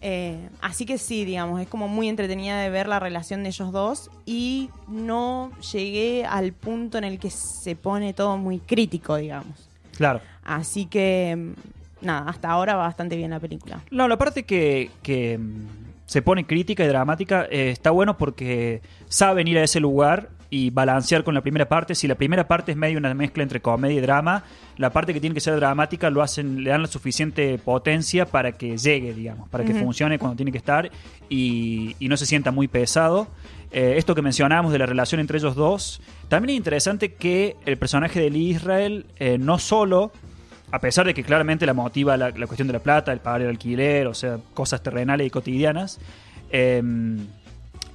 Eh, 0.00 0.48
así 0.60 0.86
que 0.86 0.98
sí, 0.98 1.24
digamos, 1.24 1.60
es 1.60 1.68
como 1.68 1.88
muy 1.88 2.08
entretenida 2.08 2.60
de 2.60 2.70
ver 2.70 2.88
la 2.88 3.00
relación 3.00 3.42
de 3.42 3.48
ellos 3.48 3.72
dos 3.72 4.10
y 4.24 4.70
no 4.88 5.50
llegué 5.72 6.24
al 6.24 6.52
punto 6.52 6.98
en 6.98 7.04
el 7.04 7.18
que 7.18 7.30
se 7.30 7.76
pone 7.76 8.14
todo 8.14 8.36
muy 8.36 8.58
crítico, 8.58 9.16
digamos. 9.16 9.68
Claro. 9.96 10.20
Así 10.44 10.86
que, 10.86 11.34
mm, 11.36 12.06
nada, 12.06 12.28
hasta 12.28 12.50
ahora 12.50 12.76
va 12.76 12.84
bastante 12.84 13.16
bien 13.16 13.30
la 13.30 13.40
película. 13.40 13.80
No, 13.90 14.06
la 14.06 14.16
parte 14.16 14.44
que, 14.44 14.90
que, 15.02 15.38
mm, 15.38 15.86
se 16.06 16.22
pone 16.22 16.46
crítica 16.46 16.84
y 16.84 16.86
dramática 16.86 17.46
eh, 17.50 17.70
está 17.70 17.90
bueno 17.90 18.16
porque 18.16 18.80
saben 19.08 19.48
ir 19.48 19.58
a 19.58 19.64
ese 19.64 19.80
lugar 19.80 20.30
y 20.50 20.70
balancear 20.70 21.24
con 21.24 21.34
la 21.34 21.40
primera 21.40 21.68
parte. 21.68 21.94
Si 21.94 22.06
la 22.06 22.14
primera 22.14 22.46
parte 22.46 22.72
es 22.72 22.78
medio 22.78 22.98
una 22.98 23.12
mezcla 23.14 23.42
entre 23.42 23.60
comedia 23.60 23.98
y 23.98 24.00
drama, 24.00 24.44
la 24.76 24.90
parte 24.90 25.12
que 25.12 25.20
tiene 25.20 25.34
que 25.34 25.40
ser 25.40 25.56
dramática 25.56 26.10
lo 26.10 26.22
hacen, 26.22 26.62
le 26.62 26.70
dan 26.70 26.82
la 26.82 26.88
suficiente 26.88 27.58
potencia 27.58 28.26
para 28.26 28.52
que 28.52 28.76
llegue, 28.76 29.14
digamos, 29.14 29.48
para 29.48 29.64
que 29.64 29.74
funcione 29.74 30.18
cuando 30.18 30.36
tiene 30.36 30.52
que 30.52 30.58
estar 30.58 30.90
y, 31.28 31.96
y 31.98 32.08
no 32.08 32.16
se 32.16 32.26
sienta 32.26 32.50
muy 32.50 32.68
pesado. 32.68 33.28
Eh, 33.72 33.94
esto 33.96 34.14
que 34.14 34.22
mencionábamos 34.22 34.72
de 34.72 34.78
la 34.78 34.86
relación 34.86 35.20
entre 35.20 35.38
ellos 35.38 35.56
dos, 35.56 36.00
también 36.28 36.50
es 36.50 36.56
interesante 36.58 37.14
que 37.14 37.56
el 37.66 37.76
personaje 37.76 38.20
de 38.20 38.30
Lee 38.30 38.50
Israel 38.50 39.06
eh, 39.18 39.38
no 39.38 39.58
solo 39.58 40.12
a 40.70 40.80
pesar 40.80 41.06
de 41.06 41.14
que 41.14 41.22
claramente 41.22 41.64
la 41.64 41.74
motiva 41.74 42.16
la, 42.16 42.30
la 42.30 42.46
cuestión 42.46 42.66
de 42.66 42.72
la 42.72 42.80
plata, 42.80 43.12
el 43.12 43.20
pagar 43.20 43.42
el 43.42 43.48
alquiler, 43.48 44.06
o 44.06 44.14
sea, 44.14 44.38
cosas 44.52 44.82
terrenales 44.82 45.26
y 45.26 45.30
cotidianas, 45.30 46.00
eh, 46.50 46.82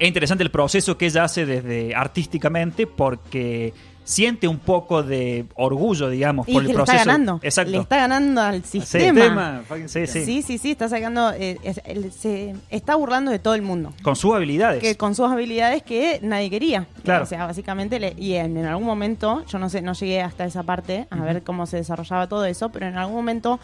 es 0.01 0.07
interesante 0.07 0.43
el 0.43 0.51
proceso 0.51 0.97
que 0.97 1.05
ella 1.05 1.23
hace 1.23 1.45
desde 1.45 1.93
artísticamente 1.95 2.87
porque 2.87 3.73
siente 4.03 4.47
un 4.47 4.57
poco 4.57 5.03
de 5.03 5.45
orgullo, 5.55 6.09
digamos, 6.09 6.47
Y 6.49 6.53
por 6.53 6.63
que 6.63 6.65
el 6.65 6.67
le 6.69 6.73
proceso. 6.73 6.97
está 6.97 7.05
ganando. 7.11 7.39
Exacto. 7.43 7.71
Le 7.71 7.77
está 7.77 7.97
ganando 7.97 8.41
al 8.41 8.63
sistema. 8.65 9.61
Sí, 9.85 10.07
sí. 10.07 10.25
Sí, 10.25 10.41
sí, 10.41 10.57
sí, 10.57 10.71
está 10.71 10.89
sacando. 10.89 11.31
eh, 11.33 11.59
es- 11.63 11.79
se 12.15 12.55
está 12.71 12.95
burlando 12.95 13.29
de 13.31 13.37
todo 13.37 13.53
el 13.53 13.61
mundo. 13.61 13.93
Con 14.01 14.15
sus 14.15 14.33
habilidades. 14.33 14.81
Que 14.81 14.97
con 14.97 15.13
sus 15.13 15.29
habilidades 15.29 15.83
que 15.83 16.19
nadie 16.23 16.49
quería. 16.49 16.87
Claro. 17.03 17.23
O 17.23 17.27
sea, 17.27 17.45
básicamente, 17.45 17.99
le- 17.99 18.15
y 18.17 18.33
en, 18.33 18.57
en 18.57 18.65
algún 18.65 18.87
momento, 18.87 19.45
yo 19.45 19.59
no 19.59 19.69
sé, 19.69 19.83
no 19.83 19.93
llegué 19.93 20.21
hasta 20.21 20.45
esa 20.45 20.63
parte 20.63 21.05
a 21.11 21.17
ver 21.21 21.43
cómo 21.43 21.67
se 21.67 21.77
desarrollaba 21.77 22.27
todo 22.27 22.43
eso, 22.45 22.69
pero 22.69 22.87
en 22.87 22.97
algún 22.97 23.15
momento 23.15 23.59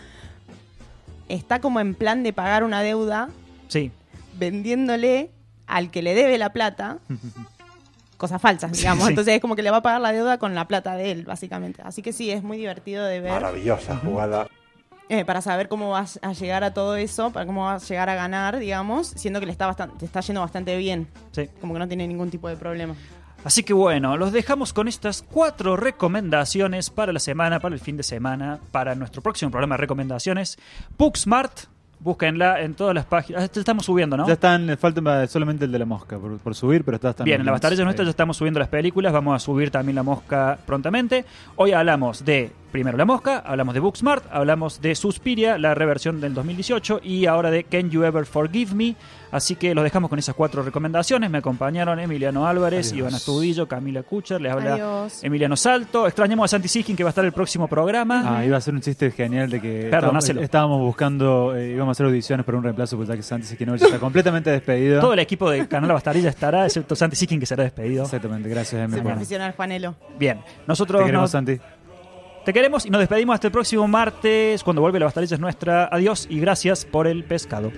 está 1.30 1.60
como 1.60 1.80
en 1.80 1.96
plan 1.96 2.22
de 2.24 2.32
pagar 2.32 2.64
una 2.64 2.82
deuda 2.84 3.30
Sí. 3.68 3.92
vendiéndole 4.38 5.32
al 5.68 5.92
que 5.92 6.02
le 6.02 6.16
debe 6.16 6.38
la 6.38 6.52
plata 6.54 6.98
cosas 8.18 8.42
falsas, 8.42 8.72
digamos. 8.78 9.06
Sí. 9.06 9.10
Entonces 9.12 9.36
es 9.36 9.42
como 9.42 9.56
que 9.56 9.62
le 9.64 9.72
va 9.72 9.78
a 9.78 9.82
pagar 9.82 10.02
la 10.02 10.12
deuda 10.12 10.38
con 10.40 10.56
la 10.56 10.68
plata 10.68 10.96
de 10.96 11.12
él, 11.12 11.24
básicamente. 11.24 11.82
Así 11.84 12.02
que 12.02 12.14
sí, 12.14 12.32
es 12.32 12.42
muy 12.44 12.58
divertido 12.58 13.06
de 13.06 13.20
ver. 13.22 13.32
Maravillosa 13.34 13.98
jugada. 13.98 14.48
eh, 15.10 15.24
para 15.24 15.42
saber 15.42 15.68
cómo 15.70 15.92
vas 15.92 16.20
a 16.22 16.34
llegar 16.34 16.64
a 16.64 16.74
todo 16.74 16.96
eso, 16.96 17.32
para 17.32 17.46
cómo 17.46 17.66
vas 17.66 17.84
a 17.84 17.88
llegar 17.88 18.10
a 18.10 18.16
ganar, 18.16 18.58
digamos, 18.60 19.08
siendo 19.08 19.40
que 19.40 19.46
le 19.46 19.52
está, 19.52 19.68
bastante, 19.68 19.98
te 20.00 20.06
está 20.06 20.20
yendo 20.22 20.42
bastante 20.42 20.76
bien. 20.78 21.08
Sí. 21.32 21.48
Como 21.62 21.74
que 21.74 21.80
no 21.80 21.88
tiene 21.88 22.08
ningún 22.08 22.30
tipo 22.32 22.50
de 22.50 22.58
problema. 22.58 22.96
Así 23.44 23.62
que 23.64 23.72
bueno, 23.72 24.18
los 24.18 24.32
dejamos 24.34 24.74
con 24.74 24.88
estas 24.88 25.22
cuatro 25.22 25.78
recomendaciones 25.78 26.90
para 26.90 27.14
la 27.14 27.20
semana, 27.20 27.60
para 27.60 27.76
el 27.76 27.80
fin 27.80 27.96
de 27.96 28.04
semana, 28.04 28.60
para 28.72 28.96
nuestro 28.96 29.22
próximo 29.22 29.52
programa 29.52 29.76
de 29.76 29.82
recomendaciones. 29.82 30.58
Booksmart, 30.98 31.54
búsquenla 32.00 32.62
en 32.62 32.74
todas 32.76 32.94
las 32.94 33.06
páginas. 33.06 33.44
Ah, 33.44 33.48
te 33.48 33.60
estamos 33.60 33.86
subiendo, 33.86 34.18
¿no? 34.18 34.28
Ya 34.28 34.34
están, 34.34 34.68
le 34.68 34.78
falta 34.78 35.28
solamente 35.28 35.66
el 35.66 35.72
de 35.72 35.80
la 35.80 35.86
mosca 35.86 36.18
por, 36.18 36.38
por 36.38 36.56
subir, 36.56 36.84
pero 36.84 36.96
está, 36.96 37.10
están 37.12 37.26
Bien, 37.26 37.38
los 37.38 37.42
en 37.42 37.46
la 37.46 37.52
links 37.52 37.62
Bastarilla 37.62 37.84
Nuestra 37.84 38.04
ya 38.04 38.08
ahí. 38.08 38.12
estamos 38.12 38.38
subiendo 38.38 38.60
las 38.60 38.70
películas, 38.70 39.14
vamos 39.14 39.36
a 39.36 39.40
subir 39.40 39.72
también 39.72 39.96
La 39.96 40.04
Mosca 40.04 40.58
prontamente. 40.66 41.26
Hoy 41.56 41.72
hablamos 41.72 42.24
de, 42.24 42.52
primero 42.78 42.96
La 42.96 43.06
Mosca, 43.06 43.40
hablamos 43.44 43.74
de 43.74 43.80
Booksmart, 43.80 44.26
hablamos 44.32 44.80
de 44.82 44.94
Suspiria, 44.94 45.58
la 45.58 45.74
reversión 45.74 46.22
del 46.22 46.36
2018, 46.36 47.00
y 47.04 47.26
ahora 47.26 47.50
de 47.50 47.64
Can 47.64 47.90
You 47.90 48.04
Ever 48.04 48.28
Forgive 48.28 48.76
Me. 48.76 48.96
Así 49.32 49.56
que 49.56 49.74
los 49.74 49.84
dejamos 49.84 50.10
con 50.12 50.20
esas 50.20 50.36
cuatro 50.36 50.62
recomendaciones. 50.62 51.30
Me 51.32 51.40
acompañaron 51.40 52.00
Emiliano 52.00 52.48
Álvarez, 52.48 52.90
Adiós. 52.92 53.00
Iván 53.00 53.16
Astudillo, 53.16 53.68
Camila 53.68 54.04
Kucher, 54.04 54.40
les 54.40 54.52
habla 54.54 54.76
Adiós. 54.76 55.24
Emiliano 55.24 55.58
Salto. 55.58 56.06
Extrañamos 56.08 56.46
a 56.46 56.48
Santi 56.50 56.68
Siskin 56.68 56.96
que 56.96 57.04
va 57.04 57.10
a 57.10 57.12
estar 57.12 57.26
el 57.26 57.32
próximo 57.34 57.68
programa. 57.68 58.38
Ah, 58.38 58.46
iba 58.46 58.56
a 58.58 58.62
ser 58.62 58.76
un 58.76 58.82
chiste 58.82 59.10
genial 59.12 59.50
de 59.50 59.60
que 59.60 59.88
Perdonáselo. 59.90 60.40
estábamos, 60.42 60.44
estábamos 60.44 60.82
buscando, 60.82 61.56
eh, 61.58 61.72
íbamos 61.72 61.90
a 61.90 61.92
hacer 61.94 62.06
audiciones 62.06 62.46
para 62.46 62.58
un 62.60 62.64
reemplazo, 62.64 62.96
pues 62.96 63.10
ya 63.10 63.16
que 63.16 63.24
Santi 63.24 63.48
Sikinovich 63.48 63.82
está 63.82 63.98
completamente 64.00 64.52
despedido. 64.52 65.02
Todo 65.02 65.14
el 65.14 65.20
equipo 65.20 65.50
de 65.50 65.68
Canal 65.68 65.88
La 65.88 65.96
Bastarilla 65.96 66.30
estará, 66.30 66.66
excepto 66.66 66.96
Santi 66.96 67.16
Siskin 67.18 67.40
que 67.40 67.46
será 67.48 67.64
despedido. 67.64 68.04
Exactamente, 68.06 68.48
gracias, 68.48 68.82
Emi. 68.82 68.94
Soy 68.94 69.02
por- 69.02 69.12
profesional, 69.14 69.54
Juanelo. 69.58 69.96
Bien, 70.18 70.40
nosotros 70.68 71.00
Te 71.02 71.06
queremos, 71.06 71.24
nos- 71.24 71.32
Santi. 71.32 71.60
Te 72.48 72.54
queremos 72.54 72.86
y 72.86 72.90
nos 72.90 73.00
despedimos 73.00 73.34
hasta 73.34 73.48
el 73.48 73.52
próximo 73.52 73.90
martes, 73.90 74.64
cuando 74.64 74.82
vuelve 74.82 75.00
la 75.00 75.06
Bastarilla 75.08 75.34
es 75.36 75.40
nuestra. 75.42 75.90
Adiós 75.92 76.28
y 76.30 76.40
gracias 76.40 76.86
por 76.86 77.06
el 77.06 77.26
pescado. 77.26 77.74